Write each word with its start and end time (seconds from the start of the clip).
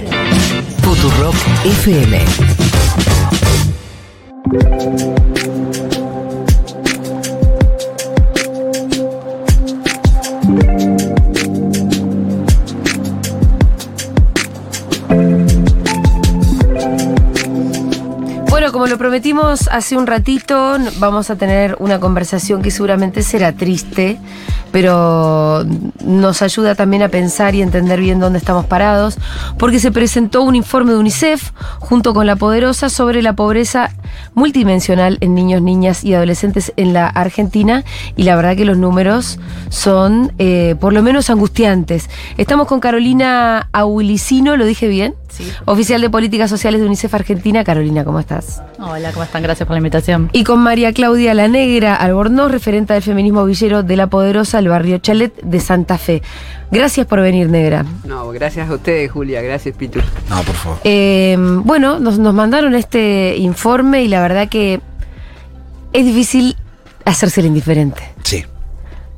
Futurock 0.82 1.36
FM. 1.66 2.20
Bueno, 18.50 18.72
como 18.72 18.88
lo 18.88 18.98
prometimos 18.98 19.68
hace 19.68 19.98
un 19.98 20.08
ratito, 20.08 20.78
vamos 21.00 21.30
a 21.30 21.36
tener 21.36 21.76
una 21.80 22.00
conversación 22.00 22.62
que 22.62 22.72
seguramente 22.72 23.24
será 23.24 23.52
triste, 23.52 24.18
pero 24.76 25.66
nos 26.04 26.42
ayuda 26.42 26.76
también 26.76 27.02
a 27.02 27.08
pensar 27.08 27.56
y 27.56 27.62
entender 27.62 28.02
bien 28.02 28.20
dónde 28.20 28.40
estamos 28.40 28.66
parados, 28.66 29.18
porque 29.58 29.80
se 29.80 29.90
presentó 29.90 30.42
un 30.42 30.54
informe 30.54 30.92
de 30.92 30.98
UNICEF 30.98 31.52
junto 31.80 32.14
con 32.14 32.28
La 32.28 32.36
Poderosa 32.36 32.90
sobre 32.90 33.22
la 33.22 33.38
pobreza 33.38 33.92
multidimensional 34.34 35.18
en 35.22 35.34
niños, 35.34 35.62
niñas 35.62 36.04
y 36.04 36.14
adolescentes 36.14 36.74
en 36.76 36.92
la 36.92 37.08
Argentina, 37.08 37.86
y 38.18 38.24
la 38.24 38.36
verdad 38.36 38.58
que 38.58 38.66
los 38.66 38.78
números 38.78 39.40
son 39.70 40.34
eh, 40.40 40.76
por 40.78 40.92
lo 40.92 41.02
menos 41.02 41.30
angustiantes. 41.30 42.10
Estamos 42.36 42.68
con 42.68 42.82
Carolina 42.82 43.70
Aulicino, 43.72 44.58
¿lo 44.58 44.66
dije 44.66 44.90
bien? 44.90 45.16
Sí. 45.36 45.52
Oficial 45.66 46.02
de 46.02 46.10
Políticas 46.10 46.50
Sociales 46.50 46.80
de 46.80 46.88
UNICEF 46.88 47.14
Argentina. 47.14 47.64
Carolina, 47.64 48.04
¿cómo 48.06 48.20
estás? 48.20 48.62
Hola, 48.80 49.12
¿cómo 49.12 49.24
están? 49.24 49.44
Gracias 49.44 49.68
por 49.68 49.74
la 49.74 49.80
invitación. 49.80 50.30
Y 50.32 50.44
con 50.44 50.60
María 50.60 50.94
Claudia 50.94 51.34
La 51.34 51.48
Negra 51.48 51.96
Albornoz, 51.96 52.52
referente 52.52 52.94
del 52.94 53.04
feminismo 53.04 53.46
villero 53.46 53.84
de 53.84 53.96
La 53.98 54.08
Poderosa, 54.08 54.60
el 54.60 54.70
barrio 54.70 54.98
Chalet 55.00 55.34
de 55.42 55.60
Santa 55.60 55.98
Fe. 55.98 56.22
Gracias 56.72 57.06
por 57.06 57.22
venir, 57.22 57.50
Negra. 57.50 57.86
No, 58.06 58.30
gracias 58.30 58.70
a 58.70 58.74
ustedes, 58.74 59.12
Julia. 59.12 59.42
Gracias, 59.42 59.76
Pitu. 59.76 60.00
No, 60.30 60.42
por 60.44 60.56
favor. 60.56 60.80
Eh, 60.84 61.36
bueno, 61.64 62.00
nos, 62.00 62.18
nos 62.20 62.34
mandaron 62.34 62.76
este 62.76 63.36
informe 63.38 64.04
y 64.04 64.08
la 64.08 64.22
verdad 64.22 64.48
que 64.50 64.80
es 65.94 66.06
difícil 66.06 66.56
hacerse 67.06 67.42
el 67.42 67.48
indiferente. 67.48 68.02
Sí. 68.24 68.46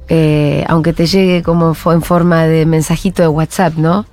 Eh, 0.10 0.64
aunque 0.68 0.94
te 0.94 1.06
llegue 1.06 1.44
como 1.44 1.76
en 1.92 2.02
forma 2.02 2.46
de 2.46 2.66
mensajito 2.66 3.22
de 3.22 3.28
WhatsApp, 3.28 3.74
¿no? 3.76 4.06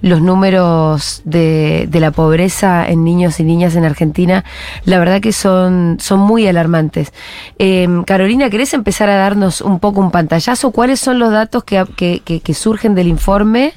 Los 0.00 0.22
números 0.22 1.20
de, 1.24 1.88
la 1.92 2.10
pobreza 2.10 2.88
en 2.88 3.04
niños 3.04 3.38
y 3.38 3.44
niñas 3.44 3.76
en 3.76 3.84
Argentina, 3.84 4.44
la 4.86 4.98
verdad 4.98 5.20
que 5.20 5.32
son, 5.32 5.98
muy 6.16 6.46
alarmantes. 6.46 7.12
Eh, 7.58 7.86
Carolina, 8.06 8.48
¿querés 8.48 8.72
empezar 8.72 9.10
a 9.10 9.16
darnos 9.16 9.60
un 9.60 9.78
poco 9.78 10.00
un 10.00 10.10
pantallazo? 10.10 10.70
¿Cuáles 10.70 11.00
son 11.00 11.18
los 11.18 11.30
datos 11.30 11.64
que, 11.64 12.54
surgen 12.54 12.94
del 12.94 13.08
informe? 13.08 13.74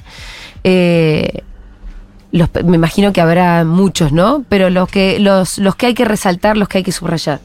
Eh, 0.64 1.42
me 2.64 2.76
imagino 2.76 3.12
que 3.12 3.20
habrá 3.20 3.64
muchos, 3.64 4.12
¿no? 4.12 4.44
Pero 4.48 4.70
los 4.70 4.88
que 4.88 5.18
hay 5.82 5.94
que 5.94 6.04
resaltar, 6.06 6.56
los 6.56 6.68
que 6.68 6.78
hay 6.78 6.84
que 6.84 6.92
subrayar. 6.92 7.40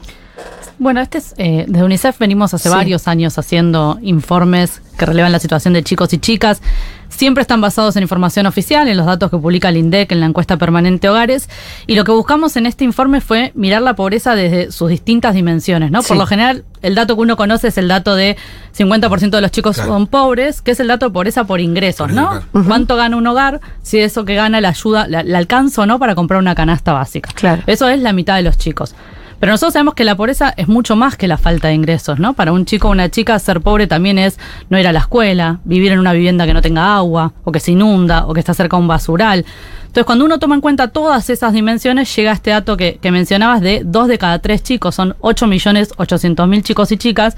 Bueno, 0.82 1.00
este 1.00 1.18
es, 1.18 1.34
eh, 1.38 1.64
desde 1.68 1.84
UNICEF 1.84 2.18
venimos 2.18 2.52
hace 2.54 2.68
Sí. 2.68 2.74
varios 2.74 3.06
años 3.06 3.38
haciendo 3.38 3.98
informes 4.02 4.82
que 4.98 5.06
relevan 5.06 5.30
la 5.30 5.38
situación 5.38 5.74
de 5.74 5.84
chicos 5.84 6.12
y 6.12 6.18
chicas. 6.18 6.60
Siempre 7.08 7.42
están 7.42 7.60
basados 7.60 7.94
en 7.94 8.02
información 8.02 8.46
oficial, 8.46 8.88
en 8.88 8.96
los 8.96 9.06
datos 9.06 9.30
que 9.30 9.36
publica 9.38 9.68
el 9.68 9.76
INDEC 9.76 10.10
en 10.10 10.18
la 10.18 10.26
encuesta 10.26 10.56
permanente 10.56 11.08
Hogares. 11.08 11.48
Y 11.86 11.94
lo 11.94 12.02
que 12.02 12.10
buscamos 12.10 12.56
en 12.56 12.66
este 12.66 12.82
informe 12.84 13.20
fue 13.20 13.52
mirar 13.54 13.82
la 13.82 13.94
pobreza 13.94 14.34
desde 14.34 14.72
sus 14.72 14.88
distintas 14.88 15.34
dimensiones, 15.34 15.92
¿no? 15.92 16.02
Sí. 16.02 16.08
Por 16.08 16.16
lo 16.16 16.26
general, 16.26 16.64
el 16.80 16.96
dato 16.96 17.14
que 17.14 17.20
uno 17.22 17.36
conoce 17.36 17.68
es 17.68 17.78
el 17.78 17.86
dato 17.86 18.16
de 18.16 18.36
50% 18.76 19.36
de 19.36 19.40
los 19.40 19.52
chicos 19.52 19.76
Claro. 19.76 19.92
son 19.92 20.06
pobres, 20.08 20.62
que 20.62 20.72
es 20.72 20.80
el 20.80 20.88
dato 20.88 21.06
de 21.06 21.12
pobreza 21.12 21.44
por 21.44 21.60
ingresos, 21.60 22.10
Por 22.10 22.12
¿no? 22.16 22.42
¿Cuánto 22.66 22.96
gana 22.96 23.16
un 23.16 23.26
hogar? 23.28 23.60
Si 23.82 24.00
eso 24.00 24.24
que 24.24 24.34
gana 24.34 24.60
le 24.60 24.66
ayuda, 24.66 25.06
le, 25.06 25.22
le 25.22 25.36
alcanza 25.36 25.82
o 25.82 25.86
no 25.86 26.00
para 26.00 26.16
comprar 26.16 26.40
una 26.40 26.56
canasta 26.56 26.92
básica. 26.92 27.30
Claro. 27.34 27.62
Eso 27.68 27.88
es 27.88 28.00
la 28.00 28.12
mitad 28.12 28.34
de 28.34 28.42
los 28.42 28.58
chicos. 28.58 28.96
Pero 29.42 29.54
nosotros 29.54 29.72
sabemos 29.72 29.94
que 29.94 30.04
la 30.04 30.14
pobreza 30.14 30.54
es 30.56 30.68
mucho 30.68 30.94
más 30.94 31.16
que 31.16 31.26
la 31.26 31.36
falta 31.36 31.66
de 31.66 31.74
ingresos, 31.74 32.20
¿no? 32.20 32.32
Para 32.34 32.52
un 32.52 32.64
chico 32.64 32.86
o 32.86 32.92
una 32.92 33.10
chica 33.10 33.36
ser 33.40 33.60
pobre 33.60 33.88
también 33.88 34.16
es 34.16 34.38
no 34.70 34.78
ir 34.78 34.86
a 34.86 34.92
la 34.92 35.00
escuela, 35.00 35.58
vivir 35.64 35.90
en 35.90 35.98
una 35.98 36.12
vivienda 36.12 36.46
que 36.46 36.54
no 36.54 36.62
tenga 36.62 36.94
agua, 36.94 37.32
o 37.42 37.50
que 37.50 37.58
se 37.58 37.72
inunda, 37.72 38.24
o 38.28 38.34
que 38.34 38.38
está 38.38 38.54
cerca 38.54 38.76
de 38.76 38.82
un 38.82 38.86
basural. 38.86 39.44
Entonces, 39.80 40.04
cuando 40.04 40.26
uno 40.26 40.38
toma 40.38 40.54
en 40.54 40.60
cuenta 40.60 40.92
todas 40.92 41.28
esas 41.28 41.54
dimensiones, 41.54 42.14
llega 42.14 42.30
este 42.30 42.50
dato 42.50 42.76
que, 42.76 43.00
que 43.02 43.10
mencionabas 43.10 43.62
de 43.62 43.82
dos 43.84 44.06
de 44.06 44.16
cada 44.16 44.38
tres 44.38 44.62
chicos, 44.62 44.94
son 44.94 45.16
8.800.000 45.18 46.62
chicos 46.62 46.92
y 46.92 46.96
chicas, 46.96 47.36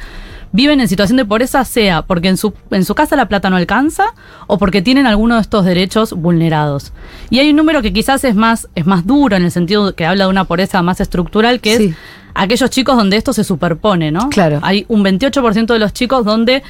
viven 0.55 0.79
en 0.81 0.87
situación 0.87 1.17
de 1.17 1.25
pobreza, 1.25 1.65
sea 1.65 2.03
porque 2.03 2.29
en 2.29 2.37
su, 2.37 2.55
en 2.71 2.85
su 2.85 2.95
casa 2.95 3.17
la 3.17 3.27
plata 3.27 3.51
no 3.51 3.57
alcanza 3.57 4.05
o 4.47 4.57
porque 4.57 4.83
tienen 4.83 5.05
alguno 5.07 5.35
de 5.35 5.41
estos 5.41 5.65
derechos 5.65 6.13
vulnerados. 6.13 6.93
Y 7.29 7.41
hay 7.41 7.51
un 7.51 7.57
número 7.57 7.83
que 7.83 7.93
quizás 7.93 8.23
es 8.23 8.37
más, 8.37 8.69
es 8.77 8.87
más 8.87 9.05
duro 9.05 9.35
en 9.35 9.43
el 9.45 9.51
sentido 9.51 9.95
que 9.97 10.07
habla 10.07 10.25
de 10.25 10.31
una 10.31 10.45
pobreza 10.45 10.81
más 10.81 11.01
estructural, 11.01 11.61
que 11.61 11.77
Sí. 11.77 11.85
es 11.87 11.97
aquellos 12.35 12.71
chicos 12.71 12.97
donde 12.97 13.17
esto 13.17 13.33
se 13.33 13.43
superpone, 13.43 14.13
¿no? 14.13 14.29
Claro. 14.29 14.61
Hay 14.63 14.87
un 14.89 15.03
28% 15.03 15.73
de 15.73 15.79
los 15.81 15.93
chicos 15.93 16.25
donde 16.25 16.63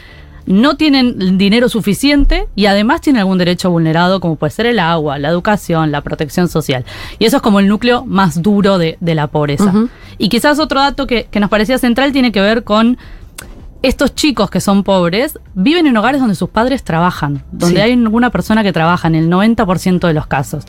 no 0.46 0.76
tienen 0.76 1.36
dinero 1.38 1.68
suficiente 1.68 2.46
y 2.54 2.66
además 2.66 3.00
tienen 3.02 3.20
algún 3.20 3.36
derecho 3.38 3.70
vulnerado, 3.70 4.18
como 4.20 4.36
puede 4.36 4.50
ser 4.50 4.64
el 4.66 4.78
agua, 4.78 5.18
la 5.18 5.28
educación, 5.28 5.90
la 5.92 6.00
protección 6.00 6.48
social. 6.48 6.84
Y 7.18 7.26
eso 7.26 7.36
es 7.36 7.42
como 7.42 7.60
el 7.60 7.68
núcleo 7.68 8.04
más 8.06 8.42
duro 8.42 8.76
de, 8.78 8.96
de 9.00 9.14
la 9.14 9.26
pobreza. 9.26 9.72
Y 10.18 10.28
quizás 10.30 10.58
otro 10.58 10.80
dato 10.80 11.06
que, 11.06 11.28
que 11.30 11.40
nos 11.40 11.50
parecía 11.50 11.78
central 11.78 12.12
tiene 12.12 12.30
que 12.32 12.40
ver 12.40 12.62
con 12.64 12.98
estos 13.86 14.14
chicos 14.14 14.48
que 14.50 14.60
son 14.60 14.82
pobres 14.82 15.38
viven 15.54 15.86
en 15.86 15.96
hogares 15.96 16.20
donde 16.20 16.34
sus 16.34 16.48
padres 16.48 16.82
trabajan, 16.84 17.42
donde 17.52 17.76
Sí. 17.76 17.80
hay 17.82 17.92
alguna 17.92 18.30
persona 18.30 18.62
que 18.62 18.72
trabaja 18.72 19.08
en 19.08 19.14
el 19.14 19.28
90% 19.28 20.06
de 20.08 20.14
los 20.14 20.26
casos. 20.26 20.64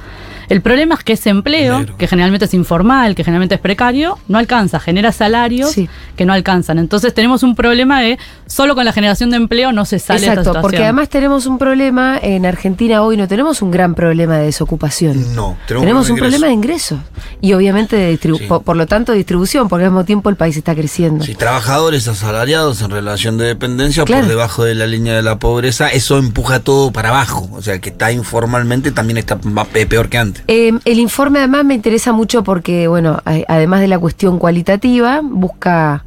El 0.50 0.62
problema 0.62 0.94
es 0.96 1.04
que 1.04 1.14
ese 1.14 1.30
empleo, 1.32 1.86
que 1.98 2.08
generalmente 2.08 2.46
es 2.46 2.54
informal, 2.54 3.16
que 3.16 3.24
generalmente 3.24 3.56
es 3.56 3.62
precario, 3.62 4.20
no 4.28 4.38
alcanza, 4.38 4.80
genera 4.80 5.12
salarios 5.12 5.72
Sí. 5.72 5.90
que 6.16 6.26
no 6.26 6.34
alcanzan. 6.34 6.78
Entonces 6.78 7.14
tenemos 7.14 7.42
un 7.42 7.56
problema 7.56 8.02
de 8.02 8.20
solo 8.46 8.76
con 8.76 8.86
la 8.86 8.92
generación 8.92 9.32
de 9.32 9.38
empleo 9.38 9.72
no 9.72 9.86
se 9.86 9.98
sale 9.98 10.20
esta 10.20 10.32
Exacto, 10.34 10.50
situación. 10.52 10.62
porque 10.62 10.84
además 10.84 11.10
tenemos 11.10 11.46
un 11.48 11.58
problema 11.58 12.20
en 12.22 12.46
Argentina 12.46 13.02
hoy, 13.02 13.18
no 13.18 13.28
tenemos 13.28 13.62
un 13.62 13.72
gran 13.72 13.96
problema 13.96 14.38
de 14.38 14.46
desocupación. 14.46 15.34
No, 15.36 15.58
Tenemos, 15.68 16.10
un 16.10 16.18
problema 16.18 16.48
de 16.48 16.54
ingreso. 16.54 16.96
ingresos 16.96 17.00
y 17.42 17.54
obviamente 17.54 17.96
de 17.96 18.12
distribu- 18.20 18.40
Sí. 18.40 18.46
por, 18.46 18.62
por 18.64 18.76
lo 18.76 18.86
tanto 18.86 19.14
distribución, 19.14 19.68
porque 19.70 19.86
al 19.86 19.92
mismo 19.92 20.04
tiempo 20.06 20.30
el 20.30 20.36
país 20.36 20.58
está 20.58 20.76
creciendo. 20.76 21.24
Sí, 21.24 21.34
trabajadores 21.34 22.08
asalariados 22.08 22.82
en 22.82 22.92
relación 22.92 23.05
de 23.38 23.46
dependencia 23.46 24.04
Claro. 24.06 24.24
por 24.24 24.30
debajo 24.30 24.64
de 24.64 24.76
la 24.76 24.88
línea 24.88 25.16
de 25.16 25.22
la 25.22 25.38
pobreza, 25.40 25.90
eso 25.90 26.18
empuja 26.18 26.60
todo 26.60 26.92
para 26.92 27.10
abajo. 27.10 27.50
O 27.54 27.62
sea, 27.62 27.80
que 27.80 27.90
está 27.90 28.12
informalmente 28.12 28.92
también 28.92 29.18
está 29.18 29.38
pe- 29.38 29.86
peor 29.86 30.10
que 30.10 30.18
antes. 30.18 30.44
Eh, 30.48 30.72
el 30.86 31.00
informe 31.00 31.40
además 31.40 31.66
me 31.66 31.74
interesa 31.76 32.12
mucho 32.14 32.44
porque, 32.44 32.88
bueno, 32.88 33.22
además 33.48 33.82
de 33.82 33.88
la 33.88 34.00
cuestión 34.00 34.40
cualitativa, 34.40 35.22
busca 35.24 36.04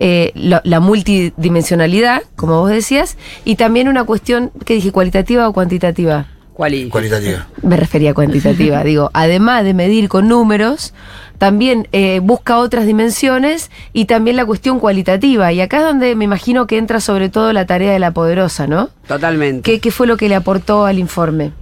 eh, 0.00 0.32
la, 0.34 0.60
la 0.64 0.80
multidimensionalidad, 0.80 2.22
como 2.36 2.60
vos 2.60 2.70
decías, 2.70 3.16
y 3.44 3.56
también 3.56 3.88
una 3.88 4.04
cuestión, 4.04 4.50
¿qué 4.64 4.74
dije? 4.74 4.92
¿Cualitativa 4.92 5.48
o 5.48 5.52
cuantitativa? 5.52 6.26
Cualitativa. 6.54 7.46
Me 7.62 7.76
refería 7.76 8.10
a 8.12 8.14
cuantitativa. 8.14 8.82
Digo, 8.84 9.10
además 9.12 9.64
de 9.64 9.74
medir 9.74 10.08
con 10.08 10.28
números, 10.28 10.94
también 11.38 11.88
eh, 11.92 12.20
busca 12.22 12.58
otras 12.58 12.86
dimensiones 12.86 13.70
y 13.92 14.04
también 14.04 14.36
la 14.36 14.46
cuestión 14.46 14.78
cualitativa. 14.78 15.52
Y 15.52 15.60
acá 15.60 15.78
es 15.78 15.82
donde 15.84 16.14
me 16.14 16.24
imagino 16.24 16.66
que 16.66 16.78
entra 16.78 17.00
sobre 17.00 17.28
todo 17.28 17.52
la 17.52 17.66
tarea 17.66 17.92
de 17.92 17.98
la 17.98 18.12
poderosa, 18.12 18.66
¿no? 18.66 18.90
Totalmente. 19.08 19.62
¿Qué, 19.68 19.80
qué 19.80 19.90
fue 19.90 20.06
lo 20.06 20.16
que 20.16 20.28
le 20.28 20.36
aportó 20.36 20.86
al 20.86 20.98
informe? 20.98 21.52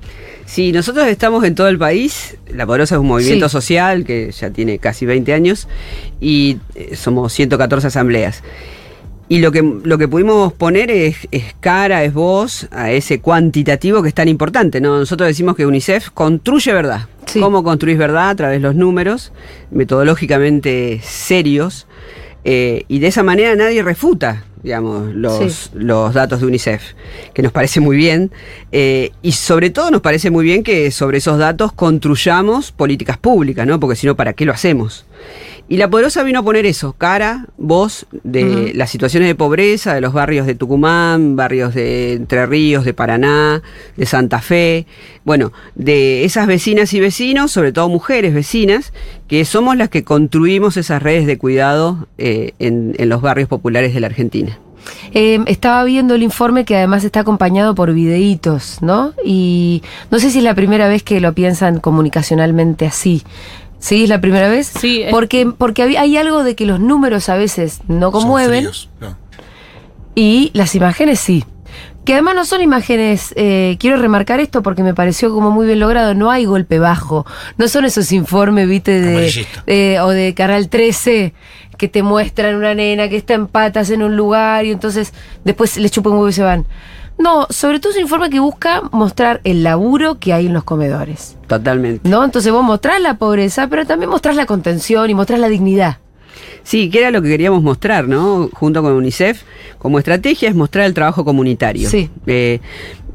Sí, 0.44 0.72
nosotros 0.72 1.06
estamos 1.06 1.44
en 1.44 1.54
todo 1.54 1.69
el 1.69 1.78
país. 1.78 2.36
La 2.53 2.66
Poderosa 2.66 2.97
es 2.97 3.00
un 3.00 3.06
movimiento 3.06 3.48
Sí. 3.48 3.53
social 3.53 4.04
que 4.04 4.30
ya 4.32 4.50
tiene 4.50 4.78
casi 4.78 5.06
20 5.06 5.32
años 5.32 5.66
y 6.20 6.59
eh, 6.74 6.94
somos 6.97 7.32
114 7.32 7.86
asambleas. 7.86 8.42
Y 9.28 9.38
lo 9.38 9.50
que, 9.50 9.62
lo 9.62 9.97
que 9.97 10.09
pudimos 10.09 10.53
poner 10.53 10.91
es, 10.91 11.16
es 11.31 11.55
cara, 11.60 12.05
es 12.05 12.12
voz 12.12 12.69
a 12.71 12.91
ese 12.91 13.21
cuantitativo 13.21 14.03
que 14.03 14.09
es 14.09 14.15
tan 14.15 14.28
importante. 14.28 14.80
¿no? 14.80 14.98
Nosotros 14.98 15.27
decimos 15.27 15.57
que 15.57 15.65
UNICEF 15.65 16.10
construye 16.10 16.72
verdad. 16.72 17.09
Sí. 17.27 17.41
¿Cómo 17.41 17.63
construís 17.65 17.97
verdad? 17.97 18.30
A 18.30 18.34
través 18.34 18.57
de 18.57 18.60
los 18.69 18.74
números, 18.74 19.33
metodológicamente 19.71 21.01
serios. 21.03 21.86
eh, 22.45 22.84
y 22.89 22.98
de 22.98 23.07
esa 23.07 23.22
manera 23.22 23.54
nadie 23.54 23.84
refuta, 23.84 24.45
digamos, 24.65 25.15
los, 25.15 25.39
Sí. 25.39 25.71
los 25.74 26.13
datos 26.13 26.41
de 26.41 26.47
UNICEF, 26.47 26.83
que 27.33 27.41
nos 27.41 27.53
parece 27.53 27.78
muy 27.78 27.97
bien. 27.97 28.33
eh, 28.72 29.13
y 29.22 29.30
sobre 29.33 29.71
todo 29.71 29.92
nos 29.92 30.01
parece 30.01 30.28
muy 30.33 30.45
bien 30.45 30.65
que 30.65 30.91
sobre 30.91 31.19
esos 31.19 31.39
datos 31.39 31.72
construyamos 31.72 32.72
políticas 32.72 33.16
públicas, 33.16 33.65
¿no? 33.65 33.78
Porque 33.78 33.95
si 33.95 34.09
no, 34.09 34.16
¿para 34.16 34.33
qué 34.33 34.45
lo 34.45 34.53
hacemos? 34.53 35.07
Y 35.68 35.76
la 35.76 35.88
Poderosa 35.88 36.22
vino 36.22 36.41
a 36.41 36.42
poner 36.42 36.66
eso, 36.66 36.92
cara, 36.92 37.47
voz 37.56 38.06
de 38.22 38.72
las 38.74 38.91
situaciones 38.91 39.28
de 39.28 39.34
pobreza 39.34 39.94
de 39.94 40.00
los 40.00 40.12
barrios 40.12 40.47
de 40.47 40.54
Tucumán, 40.54 41.34
barrios 41.36 41.74
de 41.74 42.14
Entre 42.14 42.44
Ríos, 42.47 42.84
de 42.84 42.92
Paraná, 42.92 43.62
de 43.97 44.06
Santa 44.06 44.41
Fe, 44.41 44.86
bueno, 45.24 45.53
de 45.74 46.24
esas 46.24 46.47
vecinas 46.47 46.92
y 46.92 47.00
vecinos, 47.00 47.53
sobre 47.53 47.72
todo 47.72 47.88
mujeres 47.88 48.34
vecinas, 48.34 48.92
que 49.28 49.44
somos 49.44 49.76
las 49.76 49.88
que 49.88 50.04
construimos 50.04 50.76
esas 50.76 51.03
redes 51.03 51.26
de 51.26 51.38
cuidado 51.38 52.06
eh, 52.18 52.53
en, 52.59 52.94
en 52.98 53.09
los 53.09 53.22
barrios 53.22 53.48
populares 53.48 53.94
de 53.94 54.00
la 54.00 54.09
Argentina. 54.09 54.59
Eh, 55.14 55.38
estaba 55.47 55.84
viendo 55.84 56.14
el 56.14 56.22
informe 56.22 56.64
que 56.64 56.76
además 56.76 57.04
está 57.04 57.20
acompañado 57.20 57.74
por 57.74 57.92
videitos, 57.92 58.78
¿no? 58.80 59.12
Y 59.24 59.82
no 60.10 60.18
sé 60.18 60.30
si 60.30 60.38
es 60.38 60.44
la 60.44 60.54
primera 60.54 60.88
vez 60.88 61.03
que 61.03 61.20
lo 61.20 61.32
piensan 61.32 61.80
comunicacionalmente 61.80 62.86
así. 62.86 63.22
¿Sí? 63.83 64.05
¿Es 64.05 64.09
la 64.09 64.21
primera 64.21 64.49
vez? 64.49 64.69
Sí, 64.81 65.03
Porque, 65.11 65.47
porque 65.47 65.83
hay 65.83 66.17
algo 66.17 66.45
de 66.45 66.55
que 66.55 66.67
los 66.67 66.79
números 66.79 67.29
a 67.29 67.34
veces 67.37 67.81
no 67.89 68.13
Son 68.13 68.21
conmueven 68.21 68.61
fríos, 68.61 68.89
no. 69.01 69.17
y 70.15 70.51
las 70.55 70.75
imágenes 70.77 71.19
sí. 71.19 71.45
Que 72.05 72.15
además 72.15 72.34
no 72.37 72.45
son 72.45 72.61
imágenes, 72.61 73.33
eh, 73.37 73.77
quiero 73.79 73.97
remarcar 73.97 74.41
esto 74.41 74.63
porque 74.63 74.83
me 74.83 74.93
pareció 74.95 75.33
como 75.33 75.51
muy 75.51 75.67
bien 75.67 75.79
logrado, 75.81 76.15
no 76.15 76.31
hay 76.31 76.45
golpe 76.45 76.79
bajo, 76.81 77.25
no 77.59 77.67
son 77.69 77.84
esos 77.84 78.11
informes, 78.13 78.69
viste, 78.69 79.01
de, 79.01 80.01
o 80.01 80.09
de 80.11 80.34
Canal 80.34 80.69
13 80.69 81.33
que 81.79 81.89
te 81.89 82.03
muestran 82.03 82.55
una 82.57 82.75
nena 82.75 83.09
que 83.09 83.17
está 83.17 83.34
en 83.34 83.47
patas 83.49 83.91
en 83.91 84.03
un 84.03 84.17
lugar 84.17 84.65
y 84.65 84.71
entonces 84.73 85.13
después 85.45 85.77
le 85.77 85.91
chupan 85.91 86.13
un 86.13 86.19
huevo 86.19 86.29
y 86.29 86.33
se 86.33 86.43
van. 86.43 86.67
No, 87.22 87.47
sobre 87.51 87.78
todo 87.78 87.92
es 87.92 87.97
un 87.98 88.03
informe 88.03 88.30
que 88.30 88.41
busca 88.41 88.83
mostrar 88.91 89.41
el 89.45 89.63
laburo 89.63 90.19
que 90.19 90.33
hay 90.33 90.47
en 90.47 90.54
los 90.54 90.65
comedores. 90.65 91.36
Totalmente. 91.47 92.09
¿No? 92.09 92.24
Entonces 92.24 92.51
vos 92.51 92.65
mostrás 92.65 93.01
la 93.01 93.16
pobreza, 93.16 93.69
pero 93.69 93.86
también 93.86 94.10
mostrás 94.10 94.34
la 94.34 94.45
contención 94.45 95.09
y 95.09 95.15
mostrás 95.15 95.39
la 95.39 95.48
dignidad. 95.48 95.98
Sí, 96.65 96.91
que 96.91 96.98
era 96.98 97.13
lo 97.13 97.22
que 97.22 97.28
queríamos 97.28 97.63
mostrar, 97.63 98.09
¿no? 98.09 98.51
Junto 98.53 98.83
con 98.83 98.92
UNICEF, 98.92 99.42
como 99.78 100.01
estrategia 100.01 100.48
es 100.48 100.57
mostrar 100.57 100.84
el 100.86 100.95
trabajo 100.95 101.24
comunitario. 101.24 101.89
Sí. 101.89 102.10
Eh, 102.27 102.60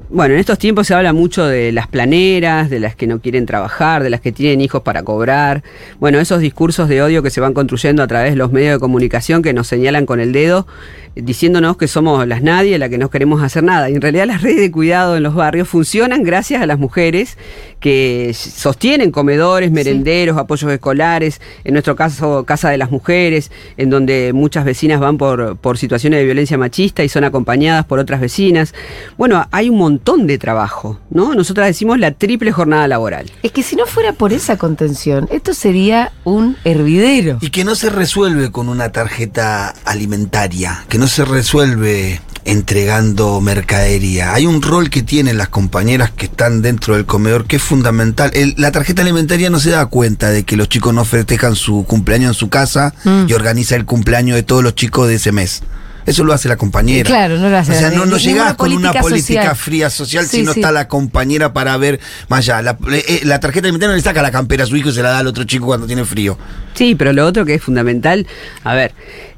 bueno, 0.10 0.36
en 0.36 0.40
estos 0.40 0.58
tiempos 0.58 0.88
se 0.88 0.94
habla 0.94 1.12
mucho 1.12 1.46
de 1.46 1.74
las 1.74 1.88
planeras, 1.88 2.70
de 2.70 2.80
las 2.80 2.96
que 2.96 3.08
no 3.08 3.20
quieren 3.20 3.46
trabajar, 3.46 4.04
de 4.04 4.10
las 4.10 4.22
que 4.22 4.32
tienen 4.32 4.62
hijos 4.62 4.82
para 4.82 5.04
cobrar. 5.04 5.64
Bueno, 6.00 6.20
esos 6.20 6.40
discursos 6.40 6.88
de 6.88 7.02
odio 7.02 7.22
que 7.22 7.30
se 7.30 7.42
van 7.42 7.54
construyendo 7.54 8.02
a 8.04 8.08
través 8.08 8.32
de 8.32 8.38
los 8.38 8.54
medios 8.54 8.74
de 8.74 8.80
comunicación 8.80 9.42
que 9.42 9.52
nos 9.52 9.68
señalan 9.68 10.06
con 10.06 10.22
el 10.22 10.32
dedo, 10.32 10.66
diciéndonos 11.14 11.76
que 11.76 11.90
somos 11.90 12.26
las 12.26 12.42
nadie, 12.42 12.78
la 12.78 12.88
que 12.88 12.98
no 12.98 13.10
queremos 13.10 13.44
hacer 13.44 13.64
nada. 13.64 13.90
Y 13.90 13.96
en 13.96 14.02
realidad 14.02 14.28
las 14.28 14.42
redes 14.42 14.62
de 14.62 14.72
cuidado 14.72 15.18
en 15.18 15.24
los 15.24 15.36
barrios 15.36 15.68
funcionan 15.68 16.24
gracias 16.24 16.62
a 16.62 16.66
las 16.66 16.80
mujeres 16.80 17.38
que 17.82 18.32
sostienen 18.34 19.12
comedores, 19.12 19.72
merenderos, 19.72 20.38
apoyos 20.38 20.72
escolares, 20.72 21.42
en 21.66 21.74
nuestro 21.74 21.98
caso 21.98 22.46
Casa 22.46 22.70
de 22.70 22.78
las 22.78 22.92
Mujeres, 22.92 23.52
en 23.76 23.90
donde 23.90 24.32
muchas 24.34 24.64
vecinas 24.64 25.02
van 25.02 25.18
por, 25.18 25.58
por 25.58 25.78
situaciones 25.78 26.20
de 26.20 26.26
violencia 26.26 26.58
machista 26.58 27.04
y 27.04 27.10
son 27.10 27.26
acompañadas 27.26 27.86
por 27.86 28.00
otras 28.00 28.22
vecinas. 28.22 28.74
Bueno, 29.18 29.46
hay 29.52 29.70
un 29.70 29.78
montón 29.78 29.97
de 30.04 30.38
trabajo, 30.38 31.00
¿no? 31.10 31.34
Nosotras 31.36 31.68
decimos 31.68 32.00
la 32.00 32.12
triple 32.12 32.52
jornada 32.52 32.88
laboral. 32.88 33.32
Es 33.44 33.52
que 33.52 33.64
si 33.64 33.76
no 33.76 33.86
fuera 33.86 34.14
por 34.14 34.34
esa 34.34 34.58
contención, 34.58 35.28
esto 35.32 35.54
sería 35.54 36.12
un 36.24 36.56
hervidero. 36.64 37.38
Y 37.42 37.50
que 37.50 37.64
no 37.64 37.76
se 37.76 37.90
resuelve 37.90 38.52
con 38.52 38.70
una 38.70 38.92
tarjeta 38.92 39.74
alimentaria, 39.86 40.86
que 40.90 40.98
no 40.98 41.08
se 41.08 41.26
resuelve 41.26 42.22
entregando 42.46 43.42
mercadería. 43.42 44.34
Hay 44.34 44.46
un 44.46 44.62
rol 44.62 44.90
que 44.90 45.04
tienen 45.04 45.38
las 45.38 45.50
compañeras 45.50 46.12
que 46.12 46.26
están 46.28 46.62
dentro 46.62 46.96
del 46.96 47.06
comedor 47.06 47.46
que 47.46 47.58
es 47.58 47.62
fundamental. 47.62 48.32
El- 48.34 48.56
la 48.58 48.72
tarjeta 48.72 49.02
alimentaria 49.02 49.50
no 49.50 49.60
se 49.60 49.72
da 49.72 49.86
cuenta 49.88 50.30
de 50.30 50.44
que 50.44 50.56
los 50.56 50.70
chicos 50.70 50.94
no 50.94 51.04
festejan 51.06 51.56
su 51.56 51.84
cumpleaños 51.86 52.30
en 52.30 52.34
su 52.34 52.50
casa 52.50 52.94
Mm. 53.04 53.26
y 53.28 53.34
organiza 53.34 53.76
el 53.76 53.86
cumpleaños 53.86 54.36
de 54.36 54.44
todos 54.44 54.64
los 54.64 54.76
chicos 54.76 55.08
de 55.10 55.16
ese 55.16 55.32
mes. 55.34 55.62
Eso 56.08 56.24
lo 56.24 56.34
hace 56.34 56.48
la 56.50 56.56
compañera. 56.56 57.06
Claro, 57.06 57.38
no 57.38 57.50
lo 57.50 57.58
hace 57.58 57.74
O 57.74 57.76
sea, 57.76 57.92
no, 57.92 58.06
no 58.08 58.18
llegás 58.18 58.56
con 58.56 58.72
una 58.74 58.92
política 58.94 59.44
social. 59.44 59.56
fría 59.56 59.90
social, 59.92 60.26
Sí, 60.26 60.38
sino 60.38 60.54
sí. 60.54 60.62
está 60.62 60.72
la 60.72 60.88
compañera 60.88 61.54
para 61.54 61.78
ver 61.78 62.00
más 62.30 62.40
allá. 62.40 62.62
La, 62.64 62.78
eh, 62.94 63.20
la 63.26 63.40
tarjeta 63.40 63.68
alimentaria 63.68 63.92
no 63.92 63.98
le 63.98 64.02
saca 64.02 64.22
la 64.24 64.32
campera 64.32 64.64
a 64.64 64.68
su 64.68 64.76
hijo 64.78 64.90
y 64.90 64.94
se 64.94 65.04
la 65.04 65.10
da 65.10 65.20
al 65.20 65.28
otro 65.28 65.44
chico 65.44 65.66
cuando 65.66 65.86
tiene 65.86 66.04
frío. 66.06 66.38
Sí, 66.74 66.96
pero 66.96 67.14
lo 67.14 67.26
otro 67.26 67.46
que 67.46 67.54
es 67.56 67.62
fundamental, 67.62 68.26
a 68.64 68.74
ver, 68.74 68.94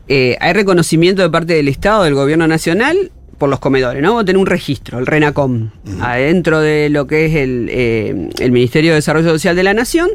eh, 0.07 0.37
hay 0.39 0.53
reconocimiento 0.53 1.21
de 1.23 1.29
parte 1.29 1.53
del 1.55 1.67
Estado, 1.67 2.03
del 2.03 2.13
Gobierno 2.13 2.47
Nacional, 2.47 3.11
por 3.39 3.49
los 3.49 3.59
comedores, 3.59 4.01
¿no? 4.03 4.09
Vamos 4.09 4.23
a 4.23 4.25
tener 4.25 4.37
un 4.39 4.45
registro, 4.45 4.99
el 4.99 5.05
RENACOM, 5.07 5.71
adentro 6.01 6.59
de 6.59 6.89
lo 6.89 7.07
que 7.07 7.25
es 7.25 7.35
el, 7.35 7.67
eh, 7.71 8.29
el 8.39 8.51
Ministerio 8.51 8.91
de 8.91 8.95
Desarrollo 8.95 9.29
Social 9.31 9.55
de 9.55 9.63
la 9.63 9.73
Nación, 9.73 10.09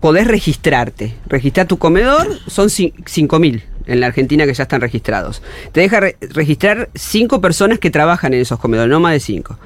podés 0.00 0.26
registrarte. 0.26 1.14
Registrar 1.26 1.66
tu 1.66 1.78
comedor, 1.78 2.26
son 2.46 2.68
cin- 2.68 2.94
5.000 3.04 3.62
en 3.86 4.00
la 4.00 4.06
Argentina 4.06 4.46
que 4.46 4.54
ya 4.54 4.62
están 4.64 4.80
registrados. 4.80 5.42
Te 5.72 5.80
deja 5.80 6.00
re- 6.00 6.16
registrar 6.20 6.88
5 6.94 7.40
personas 7.40 7.78
que 7.78 7.90
trabajan 7.90 8.34
en 8.34 8.40
esos 8.40 8.58
comedores, 8.58 8.90
no 8.90 9.00
más 9.00 9.12
de 9.12 9.20
5. 9.20 9.58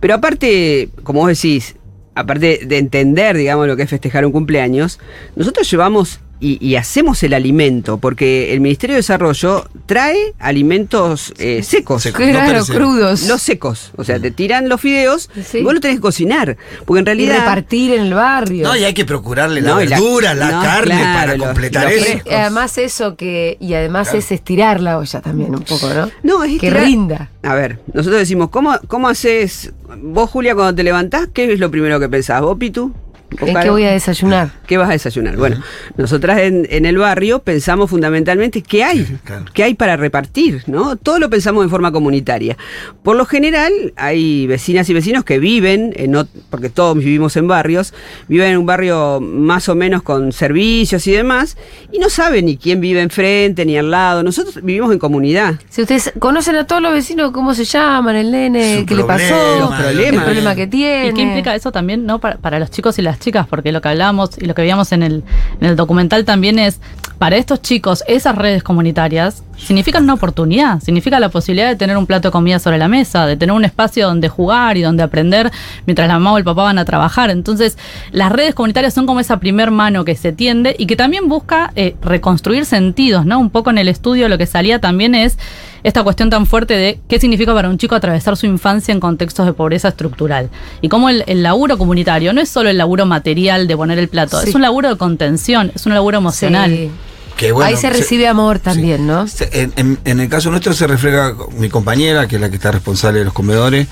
Pero 0.00 0.14
aparte, 0.14 0.88
como 1.02 1.20
vos 1.20 1.28
decís, 1.28 1.76
aparte 2.14 2.60
de 2.66 2.78
entender, 2.78 3.36
digamos, 3.36 3.66
lo 3.66 3.76
que 3.76 3.82
es 3.84 3.90
festejar 3.90 4.24
un 4.26 4.32
cumpleaños, 4.32 5.00
nosotros 5.36 5.70
llevamos 5.70 6.20
y, 6.40 6.64
y 6.66 6.76
hacemos 6.76 7.22
el 7.22 7.32
alimento, 7.34 7.98
porque 7.98 8.52
el 8.52 8.60
Ministerio 8.60 8.94
de 8.94 8.98
Desarrollo 8.98 9.64
trae 9.86 10.34
alimentos 10.38 11.32
eh, 11.38 11.62
secos. 11.62 12.02
Secos. 12.02 12.20
Claro, 12.26 12.58
no 12.58 12.64
crudos. 12.66 13.28
Los 13.28 13.40
secos, 13.42 13.92
o 13.96 14.04
sea, 14.04 14.18
te 14.18 14.30
tiran 14.30 14.68
los 14.68 14.80
fideos 14.80 15.30
Sí. 15.48 15.58
y 15.58 15.62
vos 15.62 15.74
lo 15.74 15.80
tenés 15.80 15.98
que 15.98 16.02
cocinar, 16.02 16.56
porque 16.84 16.98
en 17.00 17.04
y 17.04 17.06
realidad... 17.06 17.38
repartir 17.40 17.92
en 17.94 18.02
el 18.06 18.14
barrio. 18.14 18.66
No, 18.68 18.76
y 18.76 18.84
hay 18.84 18.94
que 18.94 19.04
procurarle 19.04 19.60
No, 19.62 19.76
la 19.78 19.84
y 19.84 19.88
la- 19.88 19.96
verdura, 20.00 20.34
la, 20.34 20.50
no, 20.50 20.62
carne 20.62 20.96
claro, 20.98 21.14
para 21.32 21.38
completar 21.38 21.84
lo 21.84 21.88
eso. 21.90 22.18
Y 22.26 22.32
además 22.34 22.78
eso 22.78 23.16
que 23.16 23.56
y 23.60 23.74
además 23.74 24.08
Claro. 24.08 24.18
es 24.18 24.32
estirar 24.32 24.80
la 24.80 24.98
olla 24.98 25.20
también 25.20 25.54
un 25.54 25.62
poco, 25.62 25.88
¿no? 25.92 26.10
No, 26.22 26.44
es 26.44 26.58
que 26.60 26.68
estirar- 26.68 26.84
rinda. 26.84 27.30
A 27.42 27.54
ver, 27.54 27.78
nosotros 27.92 28.18
decimos, 28.20 28.50
¿cómo, 28.50 28.78
¿cómo 28.88 29.08
haces? 29.08 29.72
Vos, 30.02 30.30
Julia, 30.30 30.54
cuando 30.54 30.74
te 30.74 30.82
levantás, 30.82 31.28
¿qué 31.32 31.52
es 31.52 31.60
lo 31.60 31.70
primero 31.70 32.00
que 32.00 32.08
pensás? 32.08 32.40
¿Vos, 32.42 32.56
Pitu? 32.58 32.92
¿Vos, 33.38 33.48
¿En 33.48 33.54
Caro? 33.54 33.64
qué 33.64 33.70
voy 33.70 33.84
a 33.84 33.90
desayunar? 33.92 34.50
¿Qué 34.66 34.76
vas 34.78 34.88
a 34.88 34.92
desayunar? 34.92 35.36
Bueno, 35.36 35.60
nosotras 35.96 36.40
en, 36.40 36.66
en 36.70 36.86
el 36.86 36.98
barrio 36.98 37.40
pensamos 37.40 37.90
fundamentalmente 37.90 38.62
qué 38.62 38.84
hay, 38.84 39.04
Sí, 39.04 39.16
claro. 39.24 39.44
qué 39.52 39.64
hay 39.64 39.74
para 39.74 39.96
repartir, 39.96 40.62
¿no? 40.66 40.96
Todo 40.96 41.18
lo 41.18 41.28
pensamos 41.30 41.64
en 41.64 41.70
forma 41.70 41.92
comunitaria. 41.92 42.56
Por 43.02 43.16
lo 43.16 43.26
general, 43.26 43.72
hay 43.96 44.46
vecinas 44.46 44.88
y 44.88 44.94
vecinos 44.94 45.24
que 45.24 45.38
viven, 45.38 45.92
en 45.96 46.14
porque 46.50 46.68
todos 46.68 46.96
vivimos 46.96 47.36
en 47.36 47.48
barrios, 47.48 47.92
viven 48.28 48.52
en 48.52 48.58
un 48.58 48.66
barrio 48.66 49.20
más 49.20 49.68
o 49.68 49.74
menos 49.74 50.02
con 50.02 50.32
servicios 50.32 51.06
y 51.06 51.12
demás, 51.12 51.56
y 51.92 51.98
no 51.98 52.08
saben 52.08 52.46
ni 52.46 52.56
quién 52.56 52.80
vive 52.80 53.00
enfrente 53.00 53.64
ni 53.66 53.76
al 53.76 53.90
lado. 53.90 54.22
Nosotros 54.22 54.62
vivimos 54.62 54.92
en 54.92 54.98
comunidad. 54.98 55.54
Si 55.68 55.82
ustedes 55.82 56.12
conocen 56.18 56.56
a 56.56 56.66
todos 56.66 56.80
los 56.80 56.92
vecinos, 56.92 57.32
cómo 57.32 57.54
se 57.54 57.64
llaman, 57.64 58.14
el 58.16 58.30
nene, 58.30 58.80
Su 58.80 58.86
qué 58.86 58.94
le 58.94 59.04
pasó, 59.04 59.26
problema, 59.34 59.58
Los 59.58 59.74
problemas. 59.80 60.14
el 60.14 60.22
problema 60.22 60.54
que 60.54 60.66
tiene. 60.66 61.08
¿Y 61.08 61.14
qué 61.14 61.22
implica 61.22 61.54
eso 61.54 61.72
también, 61.72 62.06
no? 62.06 62.20
Para, 62.20 62.36
para 62.38 62.58
los 62.58 62.70
chicos 62.70 62.98
y 62.98 63.02
las 63.02 63.18
chicas, 63.24 63.46
porque 63.48 63.72
lo 63.72 63.80
que 63.80 63.88
hablábamos 63.88 64.38
y 64.38 64.44
lo 64.44 64.54
que 64.54 64.62
veíamos 64.62 64.92
en 64.92 65.02
el 65.02 65.76
documental 65.76 66.24
también 66.24 66.58
es, 66.58 66.80
para 67.18 67.36
estos 67.36 67.62
chicos, 67.62 68.02
esas 68.06 68.34
redes 68.36 68.62
comunitarias 68.62 69.42
significan 69.56 70.02
una 70.02 70.14
oportunidad, 70.14 70.80
significa 70.80 71.20
la 71.20 71.28
posibilidad 71.28 71.68
de 71.68 71.76
tener 71.76 71.96
un 71.96 72.06
plato 72.06 72.28
de 72.28 72.32
comida 72.32 72.58
sobre 72.58 72.76
la 72.76 72.88
mesa, 72.88 73.24
de 73.26 73.36
tener 73.36 73.54
un 73.54 73.64
espacio 73.64 74.06
donde 74.06 74.28
jugar 74.28 74.76
y 74.76 74.82
donde 74.82 75.02
aprender 75.04 75.50
mientras 75.86 76.08
la 76.08 76.14
mamá 76.14 76.32
o 76.32 76.38
el 76.38 76.44
papá 76.44 76.64
van 76.64 76.78
a 76.78 76.84
trabajar. 76.84 77.30
Entonces, 77.30 77.78
las 78.10 78.32
redes 78.32 78.54
comunitarias 78.54 78.92
son 78.94 79.06
como 79.06 79.20
esa 79.20 79.38
primer 79.38 79.70
mano 79.70 80.04
que 80.04 80.16
se 80.16 80.32
tiende 80.32 80.74
y 80.78 80.86
que 80.86 80.96
también 80.96 81.28
busca 81.28 81.72
eh, 81.76 81.94
reconstruir 82.02 82.66
sentidos, 82.66 83.24
¿no? 83.26 83.38
Un 83.38 83.50
poco 83.50 83.70
en 83.70 83.78
el 83.78 83.88
estudio 83.88 84.28
lo 84.28 84.36
que 84.36 84.46
salía 84.46 84.80
también 84.80 85.14
es 85.14 85.38
esta 85.84 86.02
cuestión 86.02 86.30
tan 86.30 86.46
fuerte 86.46 86.74
de 86.74 86.98
qué 87.08 87.20
significa 87.20 87.54
para 87.54 87.68
un 87.68 87.78
chico 87.78 87.94
atravesar 87.94 88.36
su 88.36 88.46
infancia 88.46 88.90
en 88.92 89.00
contextos 89.00 89.46
de 89.46 89.52
pobreza 89.52 89.88
estructural. 89.88 90.48
Y 90.80 90.88
cómo 90.88 91.10
el, 91.10 91.22
el 91.26 91.42
laburo 91.42 91.78
comunitario 91.78 92.32
no 92.32 92.40
es 92.40 92.48
solo 92.48 92.70
el 92.70 92.78
laburo 92.78 93.06
material 93.06 93.68
de 93.68 93.76
poner 93.76 93.98
el 93.98 94.08
plato, 94.08 94.40
Sí. 94.40 94.48
es 94.48 94.54
un 94.54 94.62
laburo 94.62 94.88
de 94.88 94.96
contención, 94.96 95.70
es 95.74 95.86
un 95.86 95.94
laburo 95.94 96.18
emocional. 96.18 96.70
Sí. 96.70 96.90
Que 97.36 97.50
bueno, 97.52 97.68
Ahí 97.68 97.76
se 97.76 97.90
recibe 97.90 98.28
amor 98.28 98.58
también, 98.60 99.06
¿no? 99.06 99.26
En, 99.52 99.72
en- 99.76 99.98
en 100.04 100.20
el 100.20 100.28
caso 100.28 100.50
nuestro 100.50 100.72
se 100.72 100.86
refleja 100.86 101.34
mi 101.58 101.68
compañera, 101.68 102.28
que 102.28 102.36
es 102.36 102.40
la 102.40 102.48
que 102.48 102.56
está 102.56 102.70
responsable 102.70 103.18
de 103.20 103.24
los 103.24 103.34
comedores. 103.34 103.88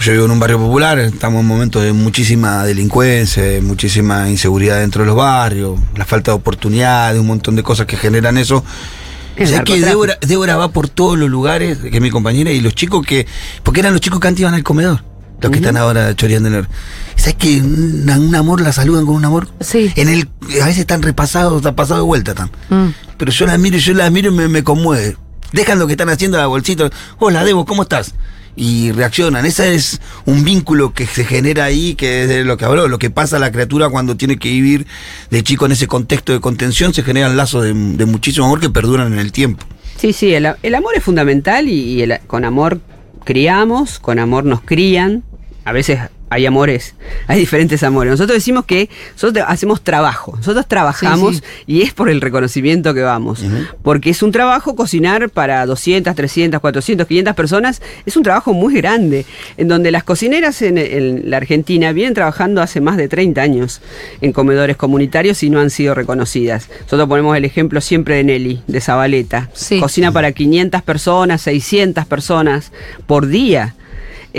Yo 0.00 0.12
vivo 0.12 0.26
en 0.26 0.30
un 0.30 0.38
barrio 0.38 0.58
popular, 0.58 0.98
estamos 1.00 1.40
en 1.40 1.40
un 1.40 1.46
momento 1.48 1.80
de 1.80 1.92
muchísima 1.92 2.64
delincuencia, 2.64 3.42
de 3.42 3.60
muchísima 3.60 4.28
inseguridad 4.30 4.78
dentro 4.78 5.02
de 5.02 5.06
los 5.08 5.16
barrios, 5.16 5.78
la 5.96 6.04
falta 6.04 6.30
de 6.30 6.36
oportunidades, 6.36 7.18
un 7.20 7.26
montón 7.26 7.56
de 7.56 7.64
cosas 7.64 7.86
que 7.86 7.96
generan 7.96 8.38
eso. 8.38 8.64
¿Sabes 9.36 9.62
que. 9.64 9.80
Débora, 9.80 10.18
Débora 10.20 10.56
va 10.56 10.70
por 10.70 10.88
todos 10.88 11.18
los 11.18 11.28
lugares, 11.30 11.78
que 11.78 11.96
es 11.96 12.00
mi 12.00 12.10
compañera, 12.10 12.50
y 12.52 12.60
los 12.60 12.74
chicos 12.76 13.04
que. 13.04 13.26
Porque 13.64 13.80
eran 13.80 13.92
los 13.92 14.00
chicos 14.00 14.20
que 14.20 14.28
antes 14.28 14.40
iban 14.40 14.54
al 14.54 14.62
comedor, 14.62 15.02
los 15.40 15.50
que 15.52 15.58
están 15.58 15.76
ahora 15.76 16.14
choreando 16.16 16.48
en 16.48 16.54
el. 16.56 16.66
¿Sabes 17.16 17.34
que 17.34 17.60
un, 17.60 18.08
un 18.08 18.34
amor 18.34 18.60
la 18.60 18.72
saludan 18.72 19.06
con 19.06 19.14
un 19.16 19.24
amor? 19.24 19.48
Sí. 19.60 19.92
En 19.96 20.08
el, 20.08 20.28
a 20.62 20.66
veces 20.66 20.78
están 20.78 21.02
repasados, 21.02 21.56
están 21.58 21.74
pasados 21.74 22.02
de 22.02 22.06
vuelta. 22.06 22.30
Están. 22.32 22.50
Mm. 22.70 22.88
Pero 23.16 23.32
yo 23.32 23.46
la 23.46 23.58
miro, 23.58 23.76
y 23.76 23.80
yo 23.80 23.94
la 23.94 24.08
miro 24.10 24.30
y 24.30 24.34
me, 24.34 24.48
me 24.48 24.62
conmueve. 24.64 25.16
Dejan 25.52 25.78
lo 25.78 25.86
que 25.86 25.94
están 25.94 26.08
haciendo 26.10 26.36
a 26.36 26.40
la 26.40 26.46
bolsita. 26.46 26.90
Hola, 27.18 27.44
Debo, 27.44 27.64
¿cómo 27.64 27.82
estás? 27.82 28.14
Y 28.54 28.90
reaccionan. 28.92 29.46
Ese 29.46 29.74
es 29.74 30.00
un 30.26 30.42
vínculo 30.44 30.92
que 30.92 31.06
se 31.06 31.24
genera 31.24 31.64
ahí, 31.64 31.94
que 31.94 32.22
es 32.24 32.28
de 32.28 32.44
lo 32.44 32.56
que 32.56 32.64
habló, 32.64 32.88
lo 32.88 32.98
que 32.98 33.08
pasa 33.08 33.36
a 33.36 33.38
la 33.38 33.52
criatura 33.52 33.88
cuando 33.88 34.16
tiene 34.16 34.36
que 34.36 34.48
vivir 34.50 34.86
de 35.30 35.42
chico 35.44 35.66
en 35.66 35.72
ese 35.72 35.86
contexto 35.86 36.32
de 36.32 36.40
contención, 36.40 36.92
se 36.92 37.02
generan 37.04 37.36
lazos 37.36 37.62
de, 37.64 37.72
de 37.72 38.04
muchísimo 38.06 38.46
amor 38.46 38.58
que 38.60 38.68
perduran 38.68 39.12
en 39.12 39.20
el 39.20 39.30
tiempo. 39.32 39.64
Sí, 39.96 40.12
sí, 40.12 40.34
el, 40.34 40.48
el 40.62 40.74
amor 40.74 40.94
es 40.96 41.02
fundamental 41.04 41.68
y, 41.68 41.72
y 41.72 42.02
el- 42.02 42.18
con 42.26 42.44
amor 42.44 42.80
criamos, 43.24 43.98
con 44.00 44.18
amor 44.18 44.44
nos 44.44 44.60
crían. 44.62 45.22
A 45.68 45.72
veces 45.72 46.00
hay 46.30 46.46
amores, 46.46 46.94
hay 47.26 47.40
diferentes 47.40 47.82
amores. 47.82 48.10
Nosotros 48.12 48.36
decimos 48.36 48.64
que 48.64 48.88
nosotros 49.12 49.44
hacemos 49.46 49.82
trabajo, 49.82 50.34
nosotros 50.34 50.66
trabajamos 50.66 51.36
Sí, 51.36 51.42
y 51.66 51.82
es 51.82 51.92
por 51.92 52.08
el 52.08 52.22
reconocimiento 52.22 52.94
que 52.94 53.02
vamos. 53.02 53.44
Porque 53.82 54.08
es 54.08 54.22
un 54.22 54.32
trabajo 54.32 54.74
cocinar 54.74 55.28
para 55.28 55.66
200, 55.66 56.14
300, 56.14 56.58
400, 56.58 57.06
500 57.06 57.34
personas, 57.34 57.82
es 58.06 58.16
un 58.16 58.22
trabajo 58.22 58.54
muy 58.54 58.76
grande, 58.76 59.26
en 59.58 59.68
donde 59.68 59.90
las 59.90 60.04
cocineras 60.04 60.62
en, 60.62 60.78
en 60.78 61.28
la 61.28 61.36
Argentina 61.36 61.92
vienen 61.92 62.14
trabajando 62.14 62.62
hace 62.62 62.80
más 62.80 62.96
de 62.96 63.08
30 63.08 63.42
años 63.42 63.82
en 64.22 64.32
comedores 64.32 64.78
comunitarios 64.78 65.42
y 65.42 65.50
no 65.50 65.60
han 65.60 65.68
sido 65.68 65.94
reconocidas. 65.94 66.70
Nosotros 66.84 67.10
ponemos 67.10 67.36
el 67.36 67.44
ejemplo 67.44 67.82
siempre 67.82 68.16
de 68.16 68.24
Nelly, 68.24 68.62
de 68.66 68.80
Zabaleta. 68.80 69.50
Sí. 69.52 69.80
Cocina 69.80 70.12
para 70.12 70.32
500 70.32 70.80
personas, 70.80 71.42
600 71.42 72.06
personas 72.06 72.72
por 73.06 73.26
día. 73.26 73.74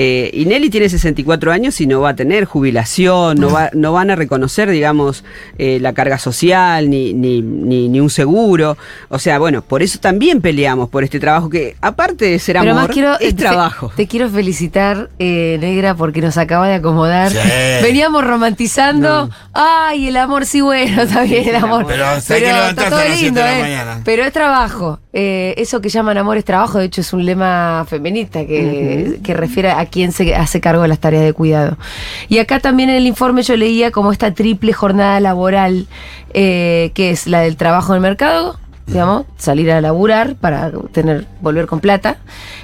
Eh, 0.01 0.29
y 0.31 0.45
Nelly 0.45 0.69
tiene 0.69 0.87
64 0.87 1.51
años 1.51 1.81
y 1.81 1.85
no 1.85 1.99
va 1.99 2.11
a 2.11 2.15
tener 2.15 2.45
jubilación, 2.45 3.37
no, 3.37 3.51
va, 3.51 3.69
no 3.73 3.91
van 3.91 4.09
a 4.09 4.15
reconocer, 4.15 4.69
digamos, 4.69 5.25
eh, 5.57 5.77
la 5.81 5.91
carga 5.91 6.17
social 6.17 6.89
ni, 6.89 7.13
ni, 7.13 7.41
ni, 7.41 7.89
ni 7.89 7.99
un 7.99 8.09
seguro. 8.09 8.77
O 9.09 9.19
sea, 9.19 9.39
bueno, 9.39 9.61
por 9.61 9.83
eso 9.83 9.99
también 9.99 10.39
peleamos 10.39 10.87
por 10.87 11.03
este 11.03 11.19
trabajo 11.19 11.49
que, 11.49 11.75
aparte 11.81 12.23
de 12.23 12.39
ser 12.39 12.55
Pero 12.57 12.71
amor, 12.71 12.83
más 12.83 12.93
quiero, 12.93 13.13
es 13.19 13.35
te- 13.35 13.41
trabajo. 13.43 13.91
Te, 13.93 14.07
quiero 14.07 14.29
felicitar, 14.29 15.09
eh, 15.19 15.57
Negra, 15.59 15.95
porque 15.95 16.21
nos 16.21 16.37
acaba 16.37 16.69
de 16.69 16.75
acomodar. 16.75 17.33
Sí. 17.33 17.37
Veníamos 17.83 18.23
romantizando. 18.23 19.27
No. 19.27 19.33
Ay, 19.51 20.07
el 20.07 20.15
amor, 20.15 20.45
sí, 20.45 20.61
bueno, 20.61 21.01
está 21.01 21.23
bien 21.23 21.49
el 21.49 21.57
amor. 21.57 21.85
Pero 21.85 22.05
que 22.25 22.39
levantarse 22.39 22.95
a 22.95 23.09
las 23.09 23.17
siete 23.19 23.39
de 23.41 23.45
la 23.45 23.59
mañana. 23.59 24.01
Pero 24.05 24.23
es 24.23 24.31
trabajo. 24.31 25.01
Eh, 25.11 25.55
eso 25.57 25.81
que 25.81 25.89
llaman 25.89 26.17
amor 26.17 26.37
es 26.37 26.45
trabajo. 26.45 26.77
De 26.77 26.85
hecho, 26.85 27.01
es 27.01 27.13
un 27.13 27.25
lema 27.25 27.85
feminista 27.87 28.45
que, 28.45 29.19
que 29.23 29.33
refiere 29.33 29.71
a 29.71 29.85
quien 29.85 30.11
se 30.11 30.35
hace 30.35 30.61
cargo 30.61 30.83
de 30.83 30.87
las 30.87 30.99
tareas 30.99 31.23
de 31.23 31.33
cuidado. 31.33 31.77
Y 32.27 32.37
acá 32.37 32.59
también 32.59 32.89
en 32.89 32.97
el 32.97 33.07
informe 33.07 33.41
yo 33.41 33.55
leía 33.57 33.91
como 33.91 34.11
esta 34.11 34.33
triple 34.33 34.73
jornada 34.73 35.19
laboral, 35.19 35.87
eh, 36.33 36.91
que 36.93 37.11
es 37.11 37.27
la 37.27 37.41
del 37.41 37.57
trabajo 37.57 37.93
en 37.93 37.97
el 37.97 38.01
mercado, 38.01 38.59
digamos, 38.89 39.25
salir 39.38 39.72
a 39.72 39.81
laburar 39.81 40.36
para 40.36 40.72
tener, 40.91 41.25
volver 41.41 41.67
con 41.67 41.79
plata, 41.79 42.17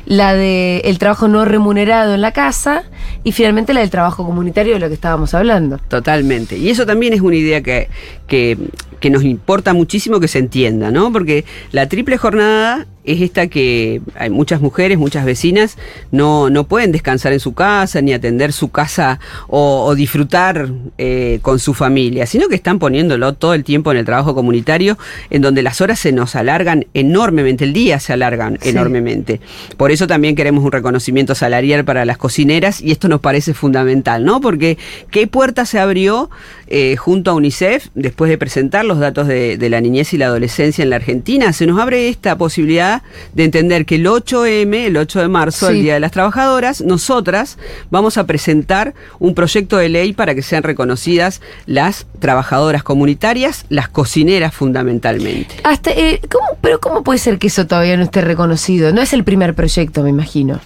la 0.06 0.34
de 0.34 0.80
el 0.86 0.98
trabajo 1.00 1.28
no 1.28 1.46
remunerado 1.46 2.14
en 2.14 2.22
la 2.22 2.32
casa 2.32 2.84
y 3.24 3.32
finalmente 3.32 3.74
la 3.74 3.80
del 3.82 3.90
trabajo 3.90 4.26
comunitario 4.26 4.74
de 4.74 4.80
lo 4.80 4.88
que 4.88 4.94
estábamos 4.94 5.34
hablando. 5.34 5.80
Totalmente. 5.88 6.58
Y 6.58 6.70
eso 6.70 6.86
también 6.86 7.14
es 7.14 7.22
una 7.22 7.36
idea 7.36 7.62
que, 7.62 7.90
que, 8.28 8.58
que 9.00 9.10
nos 9.10 9.24
importa 9.24 9.74
muchísimo 9.74 10.20
que 10.20 10.28
se 10.28 10.40
entienda, 10.40 10.92
¿no? 10.92 11.12
Porque 11.12 11.46
la 11.72 11.88
triple 11.88 12.18
jornada 12.18 12.88
es 13.06 13.22
esta 13.22 13.48
que 13.48 14.02
hay 14.16 14.30
muchas 14.30 14.62
mujeres, 14.62 14.98
muchas 14.98 15.26
vecinas, 15.26 15.78
no, 16.12 16.50
no 16.50 16.66
pueden 16.66 16.92
descansar 16.92 17.34
en 17.34 17.40
su 17.40 17.54
casa, 17.54 18.02
ni 18.02 18.14
atender 18.14 18.52
su 18.54 18.70
casa 18.70 19.20
o, 19.48 19.86
o 19.86 19.96
disfrutar 19.96 20.70
eh, 20.98 21.40
con 21.42 21.60
su 21.60 21.74
familia, 21.74 22.26
sino 22.26 22.48
que 22.48 22.56
están 22.56 22.80
poniéndolo 22.80 23.34
todo 23.34 23.54
el 23.54 23.64
tiempo 23.64 23.92
en 23.92 23.98
el 23.98 24.06
trabajo 24.06 24.34
comunitario, 24.36 24.98
en 25.30 25.42
donde 25.42 25.62
las 25.62 25.82
horas 25.82 26.00
se 26.00 26.12
nos 26.12 26.36
alargan 26.36 26.86
enormemente, 26.94 27.64
el 27.64 27.74
día 27.74 28.00
se 28.00 28.14
alargan 28.14 28.58
Sí. 28.62 28.70
enormemente. 28.70 29.40
Por 29.78 29.92
eso 29.92 30.08
también 30.08 30.36
queremos 30.36 30.64
un 30.64 30.72
reconocimiento 30.72 31.36
salarial 31.36 31.86
para 31.86 32.06
las 32.06 32.18
cocineras 32.18 32.82
y 32.82 32.92
esto 32.92 33.08
nos 33.08 33.22
parece 33.22 33.54
fundamental, 33.54 34.24
¿no? 34.26 34.42
Porque 34.42 34.78
qué 35.12 35.28
puerta 35.28 35.66
se 35.66 35.80
abrió 35.80 36.30
eh, 36.68 36.96
junto 36.98 37.32
a 37.32 37.34
UNICEF 37.36 37.88
después 37.94 38.30
de 38.30 38.38
presentar 38.38 38.86
los 38.86 39.00
datos 39.00 39.28
de, 39.28 39.58
de 39.58 39.70
la 39.70 39.82
niñez 39.82 40.14
y 40.14 40.18
la 40.18 40.26
adolescencia 40.28 40.84
en 40.84 40.90
la 40.90 40.96
Argentina. 40.98 41.54
Se 41.54 41.66
nos 41.68 41.80
abre 41.80 42.10
esta 42.10 42.38
posibilidad 42.38 42.95
de 43.34 43.44
entender 43.44 43.86
que 43.86 43.96
el 43.96 44.06
8M, 44.08 44.86
el 44.88 44.98
8 44.98 45.20
de 45.22 45.28
marzo, 45.28 45.68
Sí. 45.70 45.78
el 45.78 45.84
Día 45.84 45.94
de 45.96 46.00
las 46.00 46.12
Trabajadoras, 46.12 46.82
nosotras 46.82 47.58
vamos 47.90 48.18
a 48.18 48.26
presentar 48.26 48.94
un 49.20 49.34
proyecto 49.36 49.78
de 49.78 49.90
ley 49.90 50.14
para 50.14 50.36
que 50.36 50.42
sean 50.42 50.64
reconocidas 50.64 51.42
las 51.66 52.06
trabajadoras 52.20 52.84
comunitarias, 52.84 53.66
las 53.70 53.90
cocineras 53.90 54.54
fundamentalmente. 54.54 55.56
Hasta, 55.64 55.92
eh, 55.92 56.22
¿cómo, 56.32 56.46
pero 56.62 56.80
¿cómo 56.80 57.04
puede 57.04 57.20
ser 57.20 57.38
que 57.40 57.48
eso 57.48 57.66
todavía 57.68 57.98
no 57.98 58.04
esté 58.04 58.22
reconocido? 58.22 58.92
No 58.94 59.02
es 59.02 59.14
el 59.14 59.24
primer 59.24 59.54
proyecto, 59.56 60.04
me 60.04 60.10
imagino, 60.10 60.60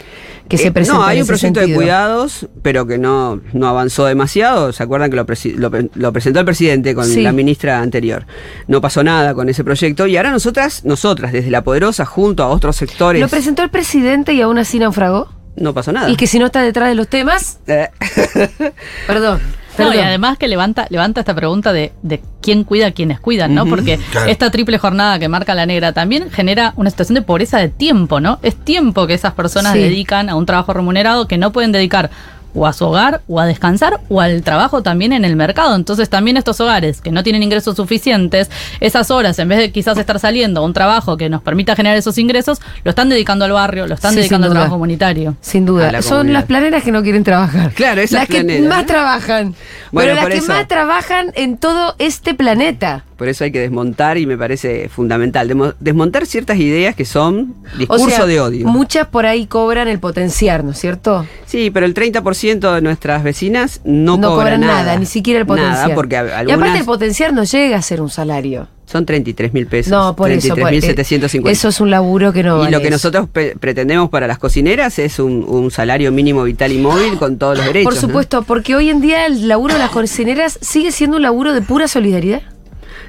que 0.47 0.57
se 0.57 0.67
Eh, 0.67 0.71
presenta 0.71 0.97
No, 0.99 1.05
hay 1.05 1.21
un 1.21 1.27
proyecto 1.27 1.59
sentido. 1.59 1.77
de 1.79 1.83
cuidados, 1.83 2.47
pero 2.63 2.87
que 2.87 2.97
no, 2.97 3.39
no 3.53 3.67
avanzó 3.67 4.05
demasiado. 4.05 4.73
¿Se 4.73 4.81
acuerdan 4.81 5.11
que 5.11 5.15
lo, 5.15 5.25
lo 5.57 5.69
pre- 5.71 5.89
lo 5.93 6.11
presentó 6.11 6.39
el 6.39 6.45
presidente 6.45 6.95
con 6.95 7.05
Sí. 7.05 7.21
la 7.21 7.31
ministra 7.31 7.79
anterior? 7.81 8.25
No 8.67 8.81
pasó 8.81 9.03
nada 9.03 9.35
con 9.35 9.47
ese 9.47 9.63
proyecto 9.63 10.07
y 10.07 10.17
ahora 10.17 10.31
nosotras, 10.31 10.83
nosotras 10.85 11.31
desde 11.33 11.51
La 11.51 11.63
Poderosa, 11.63 12.05
junto 12.19 12.43
a 12.43 12.47
otros 12.47 12.75
sectores, 12.75 13.21
Lo 13.21 13.27
presentó 13.27 13.63
el 13.63 13.69
presidente 13.69 14.33
y 14.33 14.41
aún 14.41 14.57
así 14.57 14.77
naufragó. 14.79 15.29
no 15.55 15.73
pasó 15.73 15.91
nada. 15.91 16.09
Y 16.09 16.15
que 16.15 16.27
si 16.27 16.39
no 16.39 16.45
está 16.47 16.61
detrás 16.61 16.89
de 16.89 16.95
los 16.95 17.07
temas, 17.07 17.59
Eh, 17.67 17.89
perdón. 19.07 19.39
No, 19.77 19.93
y 19.93 19.97
además 19.99 20.37
que 20.37 20.49
levanta, 20.49 20.87
levanta 20.89 21.21
esta 21.21 21.33
pregunta 21.33 21.71
de, 21.71 21.93
de 22.01 22.21
quién 22.41 22.65
cuida 22.65 22.87
a 22.87 22.91
quienes 22.91 23.21
cuidan, 23.21 23.55
¿no? 23.55 23.65
Porque 23.65 23.97
claro. 24.11 24.29
esta 24.29 24.51
triple 24.51 24.77
jornada 24.77 25.19
que 25.19 25.29
marca 25.29 25.55
la 25.55 25.65
negra 25.65 25.93
también 25.93 26.29
genera 26.31 26.73
una 26.75 26.89
situación 26.89 27.15
de 27.15 27.21
pobreza 27.21 27.59
de 27.59 27.69
tiempo, 27.69 28.19
¿no? 28.19 28.39
Es 28.41 28.57
tiempo 28.57 29.07
que 29.07 29.13
esas 29.13 29.31
personas 29.35 29.71
Sí. 29.73 29.79
dedican 29.79 30.27
a 30.29 30.35
un 30.35 30.45
trabajo 30.45 30.73
remunerado 30.73 31.29
que 31.29 31.37
no 31.37 31.53
pueden 31.53 31.71
dedicar 31.71 32.09
o 32.53 32.65
a 32.65 32.73
su 32.73 32.85
hogar, 32.85 33.21
o 33.27 33.39
a 33.39 33.45
descansar, 33.45 33.99
o 34.09 34.21
al 34.21 34.41
trabajo 34.43 34.81
también 34.81 35.13
en 35.13 35.25
el 35.25 35.35
mercado. 35.35 35.75
Entonces 35.75 36.09
también 36.09 36.37
estos 36.37 36.59
hogares 36.59 37.01
que 37.01 37.11
no 37.11 37.23
tienen 37.23 37.43
ingresos 37.43 37.75
suficientes, 37.75 38.49
esas 38.79 39.11
horas, 39.11 39.37
en 39.39 39.47
vez 39.49 39.59
de 39.59 39.71
quizás 39.71 39.97
estar 39.97 40.19
saliendo 40.19 40.61
a 40.61 40.63
un 40.63 40.73
trabajo 40.73 41.17
que 41.17 41.29
nos 41.29 41.41
permita 41.41 41.75
generar 41.75 41.97
esos 41.97 42.17
ingresos, 42.17 42.59
lo 42.83 42.89
están 42.89 43.09
dedicando 43.09 43.45
al 43.45 43.51
barrio, 43.51 43.87
lo 43.87 43.95
están 43.95 44.11
Sí, 44.13 44.19
dedicando 44.19 44.47
al 44.47 44.53
trabajo 44.53 44.73
comunitario. 44.73 45.35
Sin 45.41 45.65
duda. 45.65 45.91
la 45.91 46.01
Son 46.01 46.33
las 46.33 46.45
planeras 46.45 46.83
que 46.83 46.91
no 46.91 47.03
quieren 47.03 47.23
trabajar. 47.23 47.71
Claro, 47.73 48.01
esas 48.01 48.21
Las 48.21 48.27
que 48.27 48.61
más 48.61 48.85
trabajan. 48.85 49.55
Bueno, 49.91 50.11
pero 50.11 50.15
las 50.15 50.25
que 50.27 50.37
eso. 50.37 50.47
más 50.47 50.67
trabajan 50.67 51.31
en 51.35 51.57
todo 51.57 51.95
este 51.99 52.33
planeta. 52.33 53.03
Por 53.19 53.27
eso 53.27 53.43
hay 53.43 53.51
que 53.51 53.59
desmontar 53.59 54.17
y 54.17 54.25
me 54.25 54.37
parece 54.37 54.89
fundamental. 54.89 55.75
Desmontar 55.79 56.25
ciertas 56.25 56.57
ideas 56.57 56.95
que 56.95 57.03
son 57.05 57.53
O 57.75 57.77
discurso 57.77 58.09
sea, 58.09 58.25
de 58.25 58.39
odio. 58.39 58.65
Muchas 58.65 59.07
por 59.07 59.25
ahí 59.27 59.45
cobran 59.45 59.87
el 59.89 59.99
potenciar, 59.99 60.63
¿no 60.63 60.71
es 60.71 60.79
cierto? 60.79 61.27
Sí, 61.45 61.69
pero 61.69 61.85
el 61.85 61.93
30% 61.93 62.73
de 62.75 62.81
nuestras 62.81 63.21
vecinas 63.23 63.81
no, 63.83 64.17
No, 64.17 64.29
cobra 64.29 64.43
cobran 64.55 64.61
nada, 64.61 64.95
ni 64.97 65.05
siquiera 65.05 65.41
el 65.41 65.45
potenciar. 65.45 65.73
Nada, 65.89 65.95
porque 65.95 66.15
Y 66.15 66.51
aparte 66.51 66.79
el 66.79 66.85
potenciar 66.85 67.33
no 67.33 67.43
llega 67.43 67.77
a 67.77 67.81
ser 67.81 68.01
un 68.01 68.09
salario. 68.09 68.69
son 68.85 69.05
33 69.05 69.53
mil 69.53 69.67
pesos. 69.67 69.91
No, 69.91 70.15
por 70.15 70.31
eso. 70.31 70.55
por- 70.55 70.71
33.750. 70.71 71.47
eh, 71.49 71.51
Eso 71.51 71.67
es 71.67 71.79
un 71.81 71.91
laburo 71.91 72.31
que 72.33 72.41
no 72.41 72.55
y 72.55 72.59
vale 72.61 72.71
lo 72.71 72.79
que 72.79 72.87
eso. 72.87 72.95
nosotros 72.95 73.27
pretendemos 73.59 74.09
para 74.09 74.25
las 74.27 74.39
cocineras 74.39 74.97
es 74.97 75.19
un, 75.19 75.43
un 75.47 75.69
salario 75.71 76.11
mínimo 76.11 76.41
vital 76.43 76.71
y 76.71 76.77
móvil 76.79 77.17
con 77.19 77.37
todos 77.37 77.57
los 77.57 77.67
derechos. 77.67 77.93
Por 77.93 78.01
¿no? 78.01 78.07
supuesto, 78.07 78.41
porque 78.43 78.75
hoy 78.75 78.89
en 78.89 79.01
día 79.01 79.27
el 79.27 79.47
laburo 79.47 79.73
de 79.73 79.79
las 79.79 79.91
cocineras 79.91 80.57
sigue 80.61 80.91
siendo 80.91 81.17
un 81.17 81.23
laburo 81.23 81.53
de 81.53 81.61
pura 81.61 81.87
solidaridad. 81.87 82.41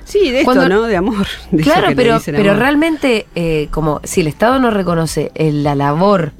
Sí, 0.04 0.30
de 0.30 0.40
esto, 0.40 0.68
¿no? 0.68 0.82
De 0.82 0.96
amor. 0.96 1.26
de 1.50 1.62
Claro, 1.62 1.88
pero, 1.94 2.20
pero 2.24 2.54
realmente, 2.54 3.26
eh, 3.34 3.68
como 3.70 4.00
si 4.04 4.20
el 4.22 4.26
Estado 4.26 4.58
no 4.58 4.70
reconoce 4.70 5.30
eh, 5.34 5.52
la 5.52 5.74
labor 5.74 6.32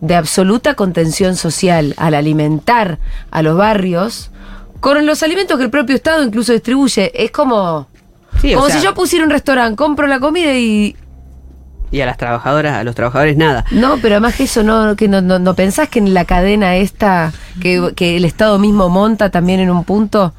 de 0.00 0.16
absoluta 0.16 0.74
contención 0.74 1.36
social 1.36 1.94
al 1.96 2.14
alimentar 2.14 2.98
a 3.30 3.42
los 3.42 3.56
barrios, 3.56 4.30
con 4.80 5.06
los 5.06 5.22
alimentos 5.22 5.56
que 5.56 5.64
el 5.64 5.70
propio 5.70 5.94
Estado 5.94 6.24
incluso 6.24 6.52
distribuye, 6.52 7.12
es 7.14 7.30
como, 7.30 7.86
Sí, 8.40 8.54
como 8.54 8.66
sea, 8.66 8.78
si 8.78 8.84
yo 8.84 8.94
pusiera 8.94 9.24
un 9.24 9.30
restaurante, 9.30 9.76
compro 9.76 10.06
la 10.06 10.18
comida 10.18 10.54
y... 10.54 10.96
Y 11.92 12.00
a 12.00 12.06
las 12.06 12.16
trabajadoras, 12.16 12.74
a 12.74 12.84
los 12.84 12.94
trabajadores 12.94 13.36
nada. 13.36 13.64
No, 13.70 13.98
pero 13.98 14.14
además 14.14 14.34
que 14.34 14.44
eso, 14.44 14.62
no, 14.62 14.96
que 14.96 15.08
no, 15.08 15.20
no, 15.20 15.38
no 15.38 15.54
pensás 15.54 15.88
que 15.90 15.98
en 15.98 16.14
la 16.14 16.24
cadena 16.24 16.76
esta 16.76 17.32
que, 17.60 17.92
que 17.94 18.16
el 18.16 18.24
Estado 18.24 18.58
mismo 18.58 18.88
monta 18.88 19.30
también 19.30 19.60
en 19.60 19.70
un 19.70 19.84
punto... 19.84 20.34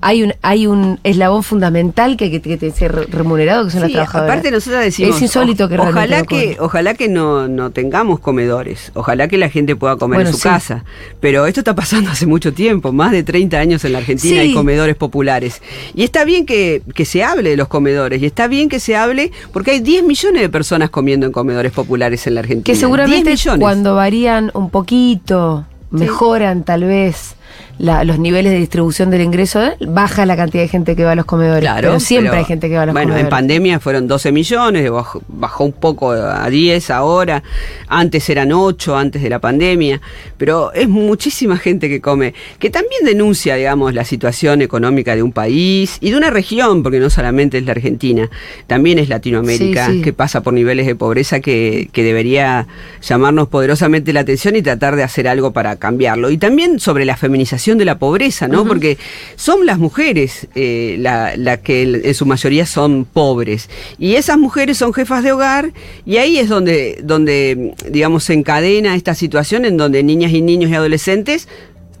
Hay 0.00 0.22
un, 0.22 0.34
hay 0.42 0.66
un 0.66 1.00
eslabón 1.04 1.42
fundamental 1.42 2.16
que, 2.16 2.30
que, 2.30 2.40
que 2.40 2.88
re- 2.88 3.06
remunerado, 3.06 3.64
que 3.64 3.70
son 3.72 3.80
las 3.80 3.88
Sí, 3.88 3.94
trabajadoras. 3.94 4.30
aparte 4.32 4.50
nosotros 4.50 4.82
decimos 4.82 5.16
Es 5.16 5.22
insólito 5.22 5.68
que 5.68 5.78
ojalá 5.78 6.22
que 6.24 6.56
ojalá 6.60 6.94
que 6.94 7.08
no, 7.08 7.48
no 7.48 7.70
tengamos 7.70 8.20
comedores, 8.20 8.92
ojalá 8.94 9.28
que 9.28 9.38
la 9.38 9.48
gente 9.50 9.76
pueda 9.76 9.96
comer 9.96 10.18
Bueno, 10.18 10.30
en 10.30 10.34
su 10.34 10.40
sí. 10.42 10.48
casa, 10.48 10.84
pero 11.20 11.46
esto 11.46 11.60
está 11.60 11.74
pasando 11.74 12.10
hace 12.10 12.26
mucho 12.26 12.52
tiempo, 12.52 12.92
más 12.92 13.12
de 13.12 13.22
30 13.22 13.58
años 13.58 13.84
en 13.84 13.92
la 13.92 13.98
Argentina 13.98 14.34
Sí. 14.34 14.38
hay 14.38 14.54
comedores 14.54 14.96
populares 14.96 15.62
y 15.94 16.04
está 16.04 16.24
bien 16.24 16.46
que, 16.46 16.82
que 16.94 17.04
se 17.04 17.24
hable 17.24 17.50
de 17.50 17.56
los 17.56 17.68
comedores 17.68 18.22
y 18.22 18.26
está 18.26 18.46
bien 18.48 18.68
que 18.68 18.80
se 18.80 18.96
hable 18.96 19.32
porque 19.52 19.72
hay 19.72 19.80
10 19.80 20.04
millones 20.04 20.42
de 20.42 20.48
personas 20.48 20.90
comiendo 20.90 21.26
en 21.26 21.32
comedores 21.32 21.72
populares 21.72 22.26
en 22.26 22.34
la 22.34 22.40
Argentina. 22.40 22.64
Que 22.64 22.72
10 22.72 22.80
seguramente 22.80 23.34
cuando 23.58 23.94
varían 23.94 24.50
un 24.54 24.70
poquito, 24.70 25.66
mejoran 25.90 26.64
tal 26.64 26.84
vez 26.84 27.34
la- 27.78 28.04
los 28.04 28.18
niveles 28.18 28.52
de 28.52 28.58
distribución 28.58 29.10
del 29.10 29.22
ingreso, 29.22 29.60
baja 29.80 30.26
la 30.26 30.36
cantidad 30.36 30.62
de 30.62 30.68
gente 30.68 30.96
que 30.96 31.04
va 31.04 31.12
a 31.12 31.14
los 31.14 31.24
comedores. 31.24 31.60
Claro, 31.60 31.88
pero 31.88 32.00
siempre 32.00 32.30
pero, 32.30 32.38
hay 32.40 32.44
gente 32.44 32.68
que 32.68 32.76
va 32.76 32.82
a 32.82 32.86
los 32.86 32.92
bueno, 32.92 33.06
comedores. 33.08 33.24
en 33.24 33.30
pandemia 33.30 33.80
fueron 33.80 34.08
12 34.08 34.32
millones, 34.32 34.90
bajó, 34.90 35.22
bajó 35.28 35.64
un 35.64 35.72
poco 35.72 36.10
a 36.12 36.48
10 36.50 36.90
ahora, 36.90 37.42
antes 37.86 38.28
eran 38.30 38.52
8, 38.52 38.96
antes 38.96 39.22
de 39.22 39.30
la 39.30 39.38
pandemia, 39.38 40.00
pero 40.36 40.72
es 40.72 40.88
muchísima 40.88 41.56
gente 41.56 41.88
que 41.88 42.00
come, 42.00 42.34
que 42.58 42.70
también 42.70 43.04
denuncia, 43.04 43.54
digamos, 43.54 43.94
la 43.94 44.04
situación 44.04 44.62
económica 44.62 45.14
de 45.14 45.22
un 45.22 45.32
país 45.32 45.98
y 46.00 46.10
de 46.10 46.16
una 46.16 46.30
región, 46.30 46.82
porque 46.82 46.98
no 46.98 47.10
solamente 47.10 47.58
es 47.58 47.64
la 47.64 47.72
Argentina, 47.72 48.28
también 48.66 48.98
es 48.98 49.08
Latinoamérica, 49.08 49.86
Sí, 49.86 49.92
sí. 49.98 50.02
que 50.02 50.12
pasa 50.12 50.42
por 50.42 50.52
niveles 50.52 50.86
de 50.86 50.94
pobreza 50.96 51.40
que, 51.40 51.88
que 51.92 52.02
debería 52.02 52.66
llamarnos 53.02 53.48
poderosamente 53.48 54.12
la 54.12 54.20
atención 54.20 54.56
y 54.56 54.62
tratar 54.62 54.96
de 54.96 55.02
hacer 55.02 55.28
algo 55.28 55.52
para 55.52 55.76
cambiarlo. 55.76 56.30
Y 56.30 56.38
también 56.38 56.80
sobre 56.80 57.04
la 57.04 57.16
feminización 57.16 57.67
de 57.76 57.84
la 57.84 57.98
pobreza, 57.98 58.48
¿no? 58.48 58.64
Porque 58.64 58.96
son 59.36 59.66
las 59.66 59.78
mujeres 59.78 60.48
eh, 60.54 60.96
las 60.98 61.36
la 61.36 61.58
que 61.58 61.82
en 61.82 62.14
su 62.14 62.24
mayoría 62.24 62.64
son 62.64 63.04
pobres. 63.04 63.68
Y 63.98 64.14
esas 64.14 64.38
mujeres 64.38 64.78
son 64.78 64.94
jefas 64.94 65.22
de 65.22 65.32
hogar 65.32 65.72
y 66.06 66.16
ahí 66.16 66.38
es 66.38 66.48
donde, 66.48 67.00
donde 67.02 67.74
digamos, 67.90 68.24
se 68.24 68.34
encadena 68.34 68.94
esta 68.94 69.14
situación 69.14 69.64
en 69.64 69.76
donde 69.76 70.02
niñas 70.02 70.32
y 70.32 70.40
niños 70.40 70.70
y 70.70 70.74
adolescentes 70.74 71.48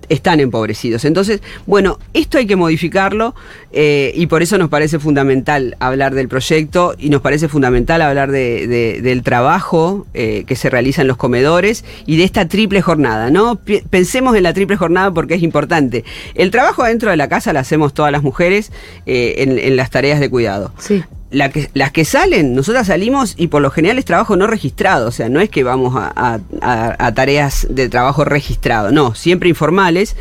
están 0.08 0.40
empobrecidos. 0.40 1.04
Entonces, 1.04 1.40
bueno, 1.66 1.98
esto 2.14 2.38
hay 2.38 2.46
que 2.46 2.56
modificarlo 2.56 3.34
eh, 3.72 4.12
y 4.14 4.26
por 4.26 4.42
eso 4.42 4.58
nos 4.58 4.68
parece 4.68 4.98
fundamental 4.98 5.76
hablar 5.80 6.14
del 6.14 6.28
proyecto 6.28 6.94
y 6.98 7.10
nos 7.10 7.20
parece 7.20 7.48
fundamental 7.48 8.02
hablar 8.02 8.30
de, 8.30 8.66
de- 8.66 9.00
del 9.02 9.22
trabajo 9.22 10.06
eh, 10.14 10.44
que 10.46 10.56
se 10.56 10.70
realiza 10.70 11.02
en 11.02 11.08
los 11.08 11.16
comedores 11.16 11.84
y 12.06 12.16
de 12.16 12.24
esta 12.24 12.48
triple 12.48 12.80
jornada, 12.82 13.30
¿no? 13.30 13.58
Pensemos 13.90 14.36
en 14.36 14.42
la 14.42 14.52
triple 14.54 14.76
jornada 14.76 15.10
porque 15.12 15.34
es 15.34 15.42
importante. 15.42 16.04
El 16.34 16.50
trabajo 16.50 16.84
dentro 16.84 17.10
de 17.10 17.16
la 17.16 17.28
casa 17.28 17.52
lo 17.52 17.58
hacemos 17.58 17.94
todas 17.94 18.12
las 18.12 18.22
mujeres 18.22 18.72
eh, 19.06 19.34
en, 19.38 19.58
en 19.58 19.76
las 19.76 19.90
tareas 19.90 20.20
de 20.20 20.30
cuidado 20.30 20.72
Sí. 20.78 21.02
La 21.30 21.50
que- 21.50 21.70
las 21.74 21.92
que 21.92 22.04
salen, 22.04 22.54
nosotras 22.54 22.86
salimos 22.86 23.34
y 23.36 23.48
por 23.48 23.60
lo 23.62 23.70
general 23.70 23.98
es 23.98 24.04
trabajo 24.04 24.36
no 24.36 24.46
registrado, 24.46 25.08
o 25.08 25.12
sea, 25.12 25.28
no 25.28 25.40
es 25.40 25.50
que 25.50 25.62
vamos 25.62 25.94
a, 25.96 26.10
a- 26.16 26.38
a- 26.62 27.06
a 27.06 27.12
tareas 27.14 27.66
de 27.68 27.88
trabajo 27.88 28.24
registrado, 28.24 28.90
no, 28.92 29.14
siempre 29.14 29.48
informales. 29.48 30.16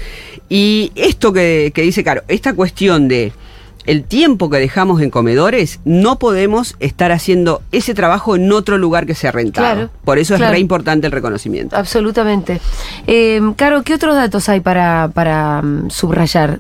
Y 0.50 0.92
esto 0.96 1.32
que, 1.34 1.72
que 1.74 1.82
dice 1.82 2.04
Caro, 2.04 2.24
esta 2.28 2.54
cuestión 2.54 3.08
de 3.08 3.32
el 3.86 4.04
tiempo 4.04 4.50
que 4.50 4.58
dejamos 4.58 5.02
en 5.02 5.10
comedores, 5.10 5.80
no 5.86 6.20
podemos 6.20 6.76
estar 6.82 7.14
haciendo 7.14 7.62
ese 7.72 7.94
trabajo 7.94 8.36
en 8.36 8.52
otro 8.52 8.78
lugar 8.78 9.06
que 9.06 9.16
sea 9.16 9.32
rentado. 9.32 9.74
Claro, 9.76 9.90
por 10.04 10.20
eso 10.20 10.34
es 10.34 10.40
claro. 10.40 10.52
re 10.54 10.60
importante 10.60 11.08
el 11.08 11.14
reconocimiento. 11.14 11.74
Absolutamente. 11.78 12.60
Eh, 13.08 13.40
Caro, 13.56 13.84
¿qué 13.84 13.94
otros 13.94 14.14
datos 14.16 14.50
hay 14.50 14.60
para, 14.60 15.10
para 15.14 15.62
mm, 15.62 15.90
subrayar? 15.90 16.60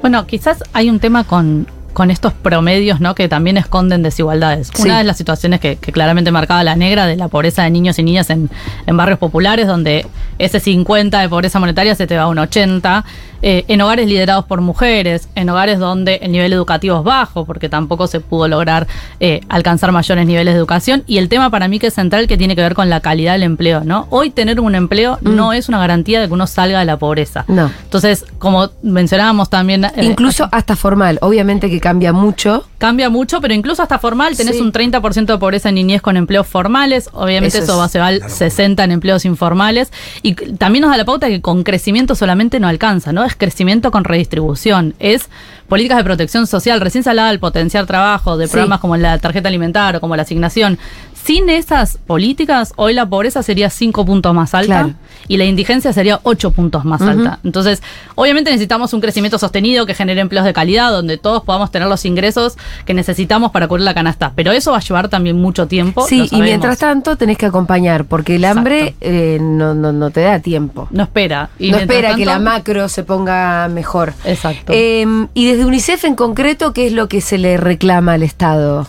Bueno, 0.00 0.26
quizás 0.26 0.58
hay 0.72 0.90
un 0.90 0.98
tema 0.98 1.22
con, 1.22 1.68
con 1.94 2.10
estos 2.10 2.32
promedios, 2.34 3.00
¿no? 3.00 3.14
Que 3.14 3.28
también 3.28 3.56
esconden 3.56 4.02
desigualdades. 4.02 4.70
Sí. 4.74 4.82
Una 4.82 4.98
de 4.98 5.04
las 5.04 5.16
situaciones 5.16 5.60
que, 5.60 5.76
que 5.76 5.92
claramente 5.92 6.30
marcaba 6.30 6.62
la 6.62 6.76
negra 6.76 7.06
de 7.06 7.16
la 7.16 7.28
pobreza 7.28 7.62
de 7.62 7.70
niños 7.70 7.98
y 7.98 8.02
niñas 8.02 8.28
en, 8.30 8.50
en 8.86 8.96
barrios 8.96 9.18
populares, 9.18 9.66
donde 9.66 10.06
ese 10.38 10.60
50 10.60 11.20
de 11.20 11.28
pobreza 11.28 11.58
monetaria 11.58 11.94
se 11.94 12.06
te 12.06 12.16
va 12.16 12.24
a 12.24 12.28
un 12.28 12.38
80, 12.38 13.04
eh, 13.46 13.64
en 13.68 13.80
hogares 13.82 14.08
liderados 14.08 14.46
por 14.46 14.62
mujeres, 14.62 15.28
en 15.34 15.50
hogares 15.50 15.78
donde 15.78 16.14
el 16.22 16.32
nivel 16.32 16.52
educativo 16.54 16.98
es 16.98 17.04
bajo, 17.04 17.44
porque 17.44 17.68
tampoco 17.68 18.06
se 18.06 18.20
pudo 18.20 18.48
lograr 18.48 18.86
eh, 19.20 19.42
alcanzar 19.50 19.92
mayores 19.92 20.26
niveles 20.26 20.54
de 20.54 20.58
educación. 20.58 21.04
Y 21.06 21.18
el 21.18 21.28
tema 21.28 21.50
para 21.50 21.68
mí 21.68 21.78
que 21.78 21.88
es 21.88 21.94
central, 21.94 22.26
que 22.26 22.38
tiene 22.38 22.56
que 22.56 22.62
ver 22.62 22.74
con 22.74 22.88
la 22.88 23.00
calidad 23.00 23.32
del 23.34 23.42
empleo, 23.42 23.84
¿no? 23.84 24.06
Hoy 24.10 24.30
tener 24.30 24.60
un 24.60 24.74
empleo 24.74 25.18
no 25.20 25.52
es 25.52 25.68
una 25.68 25.78
garantía 25.78 26.20
de 26.22 26.26
que 26.28 26.32
uno 26.32 26.46
salga 26.46 26.78
de 26.78 26.86
la 26.86 26.96
pobreza. 26.98 27.44
No. 27.46 27.70
Entonces, 27.84 28.24
como 28.38 28.70
mencionábamos 28.82 29.50
también... 29.50 29.84
eh, 29.84 29.92
Incluso 29.98 30.48
hasta 30.50 30.74
formal, 30.74 31.18
obviamente 31.20 31.68
que 31.68 31.80
cambia 31.84 32.14
mucho. 32.14 32.66
Cambia 32.78 33.10
mucho, 33.10 33.40
pero 33.42 33.52
incluso 33.52 33.82
hasta 33.82 33.98
formal 33.98 34.34
tenés 34.38 34.56
Sí. 34.56 34.62
un 34.62 34.72
30% 34.72 35.34
de 35.34 35.38
pobreza 35.38 35.68
en 35.68 35.74
niñez 35.74 36.00
con 36.00 36.16
empleos 36.16 36.46
formales. 36.46 37.10
Obviamente 37.12 37.58
Eso 37.58 37.64
eso, 37.64 37.72
es- 37.74 37.78
va, 37.80 37.88
se 37.88 37.98
va 37.98 38.06
al 38.06 38.30
60 38.30 38.82
en 38.84 38.90
empleos 38.92 39.26
informales. 39.26 39.92
Y 40.22 40.32
también 40.34 40.80
nos 40.82 40.90
da 40.90 40.96
la 40.96 41.04
pauta 41.04 41.28
que 41.28 41.42
con 41.42 41.62
crecimiento 41.62 42.14
solamente 42.14 42.58
no 42.58 42.68
alcanza, 42.68 43.12
¿no? 43.12 43.22
Es 43.22 43.36
crecimiento 43.36 43.90
con 43.90 44.04
redistribución. 44.04 44.94
Es 44.98 45.28
políticas 45.68 45.98
de 45.98 46.04
protección 46.04 46.46
social. 46.46 46.80
Recién 46.80 47.04
se 47.04 47.10
hablaba 47.10 47.28
del 47.28 47.38
potenciar 47.38 47.84
trabajo, 47.86 48.36
de 48.38 48.46
Sí. 48.46 48.52
programas 48.52 48.80
como 48.80 48.96
la 48.96 49.18
tarjeta 49.18 49.48
alimentar 49.48 49.96
o 49.96 50.00
como 50.00 50.16
la 50.16 50.22
asignación. 50.22 50.78
Sin 51.24 51.48
esas 51.48 51.96
políticas, 51.96 52.74
hoy 52.76 52.92
la 52.92 53.08
pobreza 53.08 53.42
sería 53.42 53.70
5 53.70 54.04
puntos 54.04 54.34
más 54.34 54.52
alta 54.52 54.66
Claro. 54.82 54.94
y 55.26 55.38
la 55.38 55.44
indigencia 55.44 55.90
sería 55.94 56.20
8 56.22 56.50
puntos 56.50 56.84
más 56.84 57.00
alta. 57.00 57.38
Entonces, 57.42 57.82
obviamente 58.14 58.50
necesitamos 58.50 58.92
un 58.92 59.00
crecimiento 59.00 59.38
sostenido 59.38 59.86
que 59.86 59.94
genere 59.94 60.20
empleos 60.20 60.44
de 60.44 60.52
calidad, 60.52 60.90
donde 60.90 61.16
todos 61.16 61.42
podamos 61.42 61.70
tener 61.70 61.88
los 61.88 62.04
ingresos 62.04 62.58
que 62.84 62.92
necesitamos 62.92 63.52
para 63.52 63.68
cubrir 63.68 63.86
la 63.86 63.94
canasta. 63.94 64.32
Pero 64.36 64.52
eso 64.52 64.72
va 64.72 64.76
a 64.76 64.80
llevar 64.80 65.08
también 65.08 65.40
mucho 65.40 65.66
tiempo. 65.66 66.06
Sí, 66.06 66.28
y 66.30 66.42
mientras 66.42 66.76
tanto 66.76 67.16
tenés 67.16 67.38
que 67.38 67.46
acompañar, 67.46 68.04
porque 68.04 68.36
el 68.36 68.44
Exacto. 68.44 68.58
hambre 68.58 68.94
eh, 69.00 69.38
no, 69.40 69.72
no, 69.72 69.92
no 69.92 70.10
te 70.10 70.20
da 70.20 70.40
tiempo. 70.40 70.88
No 70.90 71.04
espera. 71.04 71.48
Y 71.58 71.70
no 71.70 71.78
espera 71.78 72.16
que 72.16 72.26
la 72.26 72.38
macro 72.38 72.86
se 72.90 73.02
ponga 73.02 73.66
mejor. 73.68 74.12
Exacto. 74.26 74.74
Eh, 74.74 75.06
y 75.32 75.46
desde 75.46 75.64
UNICEF 75.64 76.04
en 76.04 76.16
concreto, 76.16 76.74
¿qué 76.74 76.86
es 76.86 76.92
lo 76.92 77.08
que 77.08 77.22
se 77.22 77.38
le 77.38 77.56
reclama 77.56 78.12
al 78.12 78.22
Estado? 78.22 78.86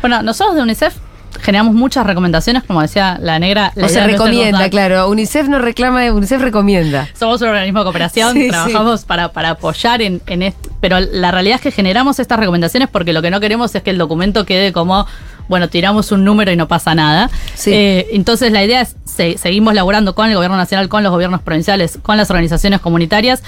Bueno, 0.00 0.22
nosotros 0.22 0.54
de 0.54 0.62
UNICEF 0.62 0.94
generamos 1.40 1.74
muchas 1.74 2.06
recomendaciones, 2.06 2.62
como 2.64 2.82
decía 2.82 3.18
la 3.20 3.38
negra. 3.38 3.72
la 3.74 3.86
o 3.86 3.88
se 3.88 3.94
idea 3.94 4.04
nuestra 4.06 4.24
es 4.26 4.30
recomienda, 4.30 4.70
claro. 4.70 5.08
UNICEF 5.08 5.48
no 5.48 5.58
reclama, 5.58 6.12
UNICEF 6.12 6.40
recomienda. 6.42 7.08
Somos 7.18 7.40
un 7.42 7.48
organismo 7.48 7.80
de 7.80 7.84
cooperación, 7.84 8.34
Sí, 8.34 8.48
trabajamos 8.48 9.04
para, 9.04 9.32
para 9.32 9.50
apoyar 9.50 10.02
en, 10.02 10.20
en 10.26 10.42
esto. 10.42 10.70
Pero 10.80 10.98
la 11.00 11.30
realidad 11.30 11.56
es 11.56 11.62
que 11.62 11.70
generamos 11.70 12.18
estas 12.18 12.38
recomendaciones 12.38 12.88
porque 12.88 13.12
lo 13.12 13.22
que 13.22 13.30
no 13.30 13.40
queremos 13.40 13.74
es 13.74 13.82
que 13.82 13.90
el 13.90 13.98
documento 13.98 14.44
quede 14.44 14.72
como, 14.72 15.06
bueno, 15.48 15.68
tiramos 15.68 16.12
un 16.12 16.24
número 16.24 16.50
y 16.52 16.56
no 16.56 16.68
pasa 16.68 16.94
nada. 16.94 17.30
Sí. 17.54 17.70
Eh, 17.72 18.06
entonces 18.12 18.52
la 18.52 18.64
idea 18.64 18.80
es, 18.82 18.96
se- 19.04 19.38
seguimos 19.38 19.74
laborando 19.74 20.14
con 20.14 20.28
el 20.28 20.34
gobierno 20.34 20.56
nacional, 20.56 20.88
con 20.88 21.02
los 21.02 21.12
gobiernos 21.12 21.40
provinciales, 21.42 21.98
con 22.02 22.16
las 22.16 22.30
organizaciones 22.30 22.80
comunitarias. 22.80 23.42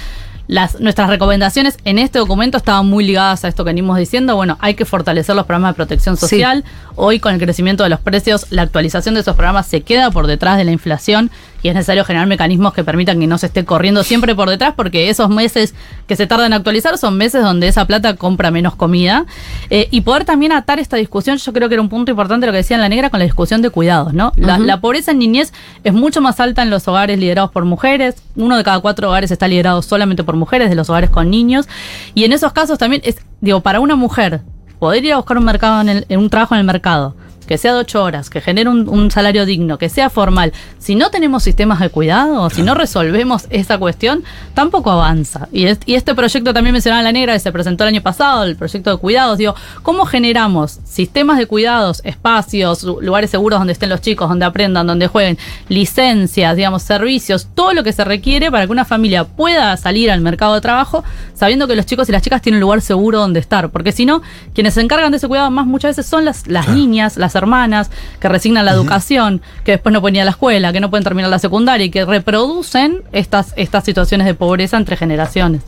Las, 0.46 0.78
nuestras 0.80 1.08
recomendaciones 1.08 1.78
en 1.84 1.98
este 1.98 2.18
documento 2.18 2.58
estaban 2.58 2.86
muy 2.86 3.04
ligadas 3.04 3.44
a 3.44 3.48
esto 3.48 3.64
que 3.64 3.70
venimos 3.70 3.96
diciendo. 3.96 4.36
Bueno, 4.36 4.58
hay 4.60 4.74
que 4.74 4.84
fortalecer 4.84 5.34
los 5.34 5.46
programas 5.46 5.70
de 5.72 5.76
protección 5.76 6.16
Sí. 6.16 6.20
social. 6.20 6.64
Hoy, 6.96 7.18
con 7.18 7.32
el 7.34 7.40
crecimiento 7.40 7.82
de 7.82 7.88
los 7.88 8.00
precios, 8.00 8.46
la 8.50 8.62
actualización 8.62 9.14
de 9.14 9.22
esos 9.22 9.36
programas 9.36 9.66
se 9.66 9.80
queda 9.80 10.10
por 10.10 10.26
detrás 10.26 10.58
de 10.58 10.64
la 10.64 10.72
inflación 10.72 11.30
y 11.64 11.68
es 11.70 11.74
necesario 11.74 12.04
generar 12.04 12.28
mecanismos 12.28 12.74
que 12.74 12.84
permitan 12.84 13.18
que 13.18 13.26
no 13.26 13.38
se 13.38 13.46
esté 13.46 13.64
corriendo 13.64 14.04
siempre 14.04 14.34
por 14.34 14.50
detrás, 14.50 14.74
porque 14.76 15.08
esos 15.08 15.30
meses 15.30 15.74
que 16.06 16.14
se 16.14 16.26
tardan 16.26 16.48
en 16.48 16.52
actualizar 16.52 16.98
son 16.98 17.16
meses 17.16 17.42
donde 17.42 17.68
esa 17.68 17.86
plata 17.86 18.16
compra 18.16 18.50
menos 18.50 18.74
comida. 18.76 19.24
Eh, 19.70 19.88
y 19.90 20.02
poder 20.02 20.26
también 20.26 20.52
atar 20.52 20.78
esta 20.78 20.98
discusión, 20.98 21.38
yo 21.38 21.52
creo 21.54 21.68
que 21.70 21.76
era 21.76 21.80
un 21.82 21.88
punto 21.88 22.10
importante 22.10 22.44
lo 22.44 22.52
que 22.52 22.58
decía 22.58 22.76
en 22.76 22.82
la 22.82 22.90
negra 22.90 23.08
con 23.08 23.18
la 23.18 23.24
discusión 23.24 23.62
de 23.62 23.70
cuidados, 23.70 24.12
¿no? 24.12 24.34
La, 24.36 24.58
pobreza 24.80 25.12
en 25.12 25.18
niñez 25.20 25.54
es 25.84 25.94
mucho 25.94 26.20
más 26.20 26.38
alta 26.38 26.62
en 26.62 26.68
los 26.68 26.86
hogares 26.86 27.18
liderados 27.18 27.50
por 27.50 27.64
mujeres. 27.64 28.16
Uno 28.36 28.58
de 28.58 28.62
cada 28.62 28.80
cuatro 28.80 29.08
hogares 29.08 29.30
está 29.30 29.48
liderado 29.48 29.80
solamente 29.80 30.22
por 30.22 30.36
mujeres, 30.36 30.68
de 30.68 30.74
los 30.76 30.90
hogares 30.90 31.08
con 31.08 31.30
niños. 31.30 31.66
Y 32.14 32.24
en 32.24 32.34
esos 32.34 32.52
casos 32.52 32.76
también 32.78 33.00
es, 33.06 33.16
digo, 33.40 33.60
para 33.62 33.80
una 33.80 33.96
mujer 33.96 34.42
poder 34.78 35.02
ir 35.02 35.14
a 35.14 35.16
buscar 35.16 35.38
un 35.38 35.44
mercado 35.46 35.80
en, 35.80 35.88
el- 35.88 36.06
en 36.10 36.18
un 36.20 36.28
trabajo 36.28 36.54
en 36.54 36.60
el 36.60 36.66
mercado 36.66 37.16
que 37.44 37.58
sea 37.58 37.74
de 37.74 37.80
ocho 37.80 38.02
horas, 38.02 38.30
que 38.30 38.40
genere 38.40 38.68
un, 38.68 38.88
un 38.88 39.10
salario 39.10 39.46
digno, 39.46 39.78
que 39.78 39.88
sea 39.88 40.10
formal, 40.10 40.52
si 40.78 40.94
no 40.94 41.10
tenemos 41.10 41.42
sistemas 41.42 41.80
de 41.80 41.88
cuidado, 41.88 42.48
si 42.50 42.62
no 42.62 42.74
resolvemos 42.74 43.46
esa 43.50 43.78
cuestión, 43.78 44.24
tampoco 44.54 44.90
avanza. 44.90 45.48
Y, 45.52 45.66
es- 45.66 45.78
y 45.86 45.94
este 45.94 46.14
proyecto 46.14 46.52
también 46.54 46.72
mencionaba 46.72 47.02
la 47.02 47.12
negra, 47.12 47.32
que 47.32 47.40
se 47.40 47.52
presentó 47.52 47.84
el 47.84 47.88
año 47.88 48.02
pasado, 48.02 48.44
el 48.44 48.56
proyecto 48.56 48.90
de 48.90 48.96
cuidados, 48.96 49.38
digo, 49.38 49.54
¿cómo 49.82 50.04
generamos 50.06 50.80
sistemas 50.84 51.38
de 51.38 51.46
cuidados, 51.46 52.00
espacios, 52.04 52.82
lu- 52.82 53.00
lugares 53.00 53.30
seguros 53.30 53.58
donde 53.60 53.72
estén 53.72 53.88
los 53.90 54.00
chicos, 54.00 54.28
donde 54.28 54.44
aprendan, 54.44 54.86
donde 54.86 55.06
jueguen, 55.06 55.38
licencias, 55.68 56.56
digamos, 56.56 56.82
servicios, 56.82 57.48
todo 57.54 57.74
lo 57.74 57.82
que 57.84 57.92
se 57.92 58.04
requiere 58.04 58.50
para 58.50 58.64
que 58.66 58.72
una 58.72 58.84
familia 58.84 59.24
pueda 59.24 59.76
salir 59.76 60.10
al 60.10 60.20
mercado 60.20 60.54
de 60.54 60.60
trabajo 60.60 61.04
sabiendo 61.34 61.66
que 61.66 61.76
los 61.76 61.84
chicos 61.84 62.08
y 62.08 62.12
las 62.12 62.22
chicas 62.22 62.40
tienen 62.40 62.58
un 62.58 62.62
lugar 62.62 62.80
seguro 62.80 63.18
donde 63.18 63.40
estar? 63.40 63.70
Porque 63.70 63.92
si 63.92 64.06
no, 64.06 64.22
quienes 64.54 64.74
se 64.74 64.80
encargan 64.80 65.10
de 65.10 65.18
ese 65.18 65.28
cuidado 65.28 65.50
más 65.50 65.66
muchas 65.66 65.90
veces 65.96 66.06
son 66.06 66.24
las, 66.24 66.46
las 66.46 66.68
niñas, 66.68 67.16
las 67.16 67.33
hermanas, 67.34 67.90
que 68.20 68.28
resignan 68.28 68.64
la 68.64 68.72
educación, 68.72 69.42
que 69.64 69.72
después 69.72 69.92
no 69.92 70.00
pueden 70.00 70.16
ir 70.16 70.22
a 70.22 70.24
la 70.24 70.32
escuela, 70.32 70.72
que 70.72 70.80
no 70.80 70.90
pueden 70.90 71.04
terminar 71.04 71.30
la 71.30 71.38
secundaria 71.38 71.86
y 71.86 71.90
que 71.90 72.04
reproducen 72.04 73.02
estas, 73.12 73.52
estas 73.56 73.84
situaciones 73.84 74.26
de 74.26 74.34
pobreza 74.34 74.76
entre 74.76 74.96
generaciones. 74.96 75.62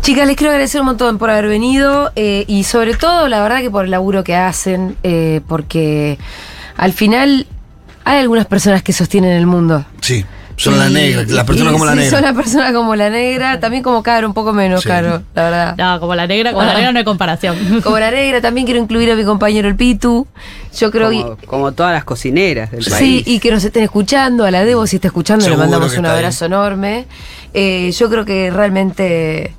Chicas, 0.00 0.26
les 0.26 0.36
quiero 0.36 0.52
agradecer 0.52 0.80
un 0.80 0.86
montón 0.86 1.18
por 1.18 1.30
haber 1.30 1.48
venido 1.48 2.12
eh, 2.16 2.44
y 2.46 2.64
sobre 2.64 2.94
todo, 2.94 3.28
la 3.28 3.42
verdad, 3.42 3.60
que 3.60 3.70
por 3.70 3.84
el 3.84 3.90
laburo 3.90 4.24
que 4.24 4.36
hacen, 4.36 4.96
eh, 5.02 5.40
porque 5.48 6.18
al 6.76 6.92
final 6.92 7.46
hay 8.04 8.20
algunas 8.20 8.46
personas 8.46 8.82
que 8.82 8.92
sostienen 8.92 9.32
el 9.32 9.46
mundo. 9.46 9.84
Sí, 10.00 10.24
son 10.56 10.78
las 10.78 10.90
Y- 10.90 10.94
negras, 10.94 11.30
las 11.30 11.44
personas 11.44 11.72
como 11.72 11.84
la 11.84 11.92
sí, 11.92 11.98
negra. 11.98 12.10
Son 12.16 12.22
las 12.22 12.34
personas 12.34 12.72
como 12.72 12.96
la 12.96 13.10
negra, 13.10 13.60
también 13.60 13.82
como 13.82 14.02
Caro, 14.02 14.26
un 14.26 14.34
poco 14.34 14.52
menos 14.52 14.82
Sí. 14.82 14.88
Caro, 14.88 15.22
la 15.34 15.42
verdad. 15.42 15.74
No, 15.76 16.00
como 16.00 16.14
la 16.14 16.26
negra, 16.26 16.52
como 16.52 16.64
la 16.64 16.74
negra 16.74 16.92
no 16.92 16.98
hay 16.98 17.04
comparación. 17.04 17.56
Como 17.82 17.98
la 17.98 18.10
negra, 18.10 18.40
también 18.40 18.66
quiero 18.66 18.80
incluir 18.80 19.10
a 19.10 19.14
mi 19.14 19.24
compañero 19.24 19.68
el 19.68 19.76
Pitu. 19.76 20.26
Yo 20.78 20.90
creo 20.90 21.10
Como, 21.10 21.36
que. 21.36 21.46
como 21.46 21.72
todas 21.72 21.92
las 21.92 22.04
cocineras 22.04 22.70
del 22.70 22.84
Sí, 22.84 22.90
país. 22.90 23.22
y 23.26 23.38
que 23.38 23.50
nos 23.50 23.64
estén 23.64 23.82
escuchando, 23.84 24.44
a 24.44 24.50
la 24.50 24.64
Debo 24.64 24.86
si 24.86 24.96
está 24.96 25.08
escuchando, 25.08 25.44
Seguro 25.44 25.62
le 25.64 25.70
mandamos 25.70 25.96
un 25.98 26.06
ahí. 26.06 26.12
abrazo 26.12 26.44
enorme. 26.46 27.06
Eh, 27.54 27.90
yo 27.92 28.08
creo 28.10 28.24
que 28.24 28.50
realmente 28.50 29.54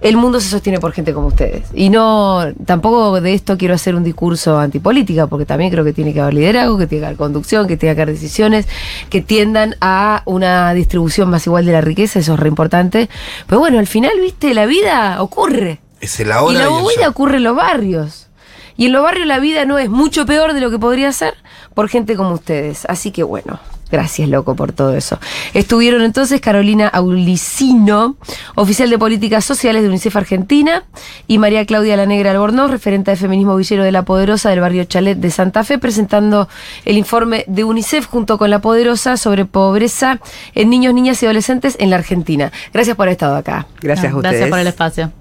el 0.00 0.16
mundo 0.16 0.40
se 0.40 0.48
sostiene 0.48 0.80
por 0.80 0.92
gente 0.92 1.12
como 1.12 1.28
ustedes. 1.28 1.64
Y 1.74 1.90
no, 1.90 2.44
tampoco 2.64 3.20
de 3.20 3.34
esto 3.34 3.58
quiero 3.58 3.74
hacer 3.74 3.94
un 3.94 4.04
discurso 4.04 4.58
antipolítica, 4.58 5.26
porque 5.26 5.46
también 5.46 5.70
creo 5.70 5.84
que 5.84 5.92
tiene 5.92 6.14
que 6.14 6.20
haber 6.20 6.34
liderazgo, 6.34 6.78
que 6.78 6.86
tiene 6.86 7.02
que 7.02 7.06
haber 7.06 7.18
conducción, 7.18 7.66
que 7.66 7.76
tiene 7.76 7.94
que 7.94 8.02
haber 8.02 8.14
decisiones 8.14 8.66
que 9.10 9.20
tiendan 9.20 9.76
a 9.80 10.22
una 10.24 10.72
distribución 10.72 11.30
más 11.30 11.46
igual 11.46 11.66
de 11.66 11.72
la 11.72 11.80
riqueza, 11.80 12.18
eso 12.18 12.34
es 12.34 12.40
re 12.40 12.48
importante. 12.48 13.08
Pero 13.46 13.58
bueno, 13.58 13.78
al 13.78 13.86
final, 13.86 14.12
viste, 14.20 14.54
la 14.54 14.66
vida 14.66 15.22
ocurre. 15.22 15.80
Es 16.00 16.18
el 16.20 16.32
ahora 16.32 16.54
y 16.54 16.56
la 16.56 17.02
ya. 17.02 17.08
ocurre 17.08 17.36
en 17.36 17.44
los 17.44 17.56
barrios. 17.56 18.28
Y 18.76 18.86
en 18.86 18.92
los 18.92 19.02
barrios 19.02 19.26
la 19.26 19.38
vida 19.38 19.66
no 19.66 19.78
es 19.78 19.90
mucho 19.90 20.24
peor 20.24 20.54
de 20.54 20.60
lo 20.60 20.70
que 20.70 20.78
podría 20.78 21.12
ser 21.12 21.34
por 21.74 21.88
gente 21.88 22.16
como 22.16 22.32
ustedes. 22.32 22.86
Así 22.86 23.10
que 23.10 23.22
bueno, 23.22 23.60
Gracias, 23.90 24.28
loco, 24.28 24.54
por 24.54 24.72
todo 24.72 24.94
eso. 24.94 25.18
Estuvieron 25.54 26.02
entonces 26.02 26.40
Carolina 26.40 26.88
Aulicino, 26.88 28.16
oficial 28.54 28.90
de 28.90 28.98
políticas 28.98 29.44
sociales 29.44 29.82
de 29.82 29.88
UNICEF 29.88 30.16
Argentina, 30.16 30.84
y 31.26 31.38
María 31.38 31.64
Claudia 31.66 31.96
La 31.96 32.06
Negra 32.06 32.30
Albornoz, 32.30 32.70
referente 32.70 33.10
de 33.10 33.16
feminismo 33.16 33.56
villero 33.56 33.82
de 33.82 33.92
La 33.92 34.04
Poderosa 34.04 34.50
del 34.50 34.60
barrio 34.60 34.84
Chalet 34.84 35.18
de 35.18 35.30
Santa 35.30 35.64
Fe, 35.64 35.78
presentando 35.78 36.48
el 36.84 36.98
informe 36.98 37.44
de 37.48 37.64
UNICEF 37.64 38.06
junto 38.06 38.38
con 38.38 38.50
La 38.50 38.60
Poderosa 38.60 39.16
sobre 39.16 39.44
pobreza 39.44 40.20
en 40.54 40.70
niños, 40.70 40.94
niñas 40.94 41.22
y 41.22 41.26
adolescentes 41.26 41.76
en 41.80 41.90
la 41.90 41.96
Argentina. 41.96 42.52
Gracias 42.72 42.96
por 42.96 43.04
haber 43.04 43.12
estado 43.12 43.36
acá. 43.36 43.66
Gracias 43.80 44.12
a 44.12 44.16
ustedes. 44.16 44.32
Gracias 44.32 44.50
por 44.50 44.58
el 44.58 44.66
espacio. 44.66 45.12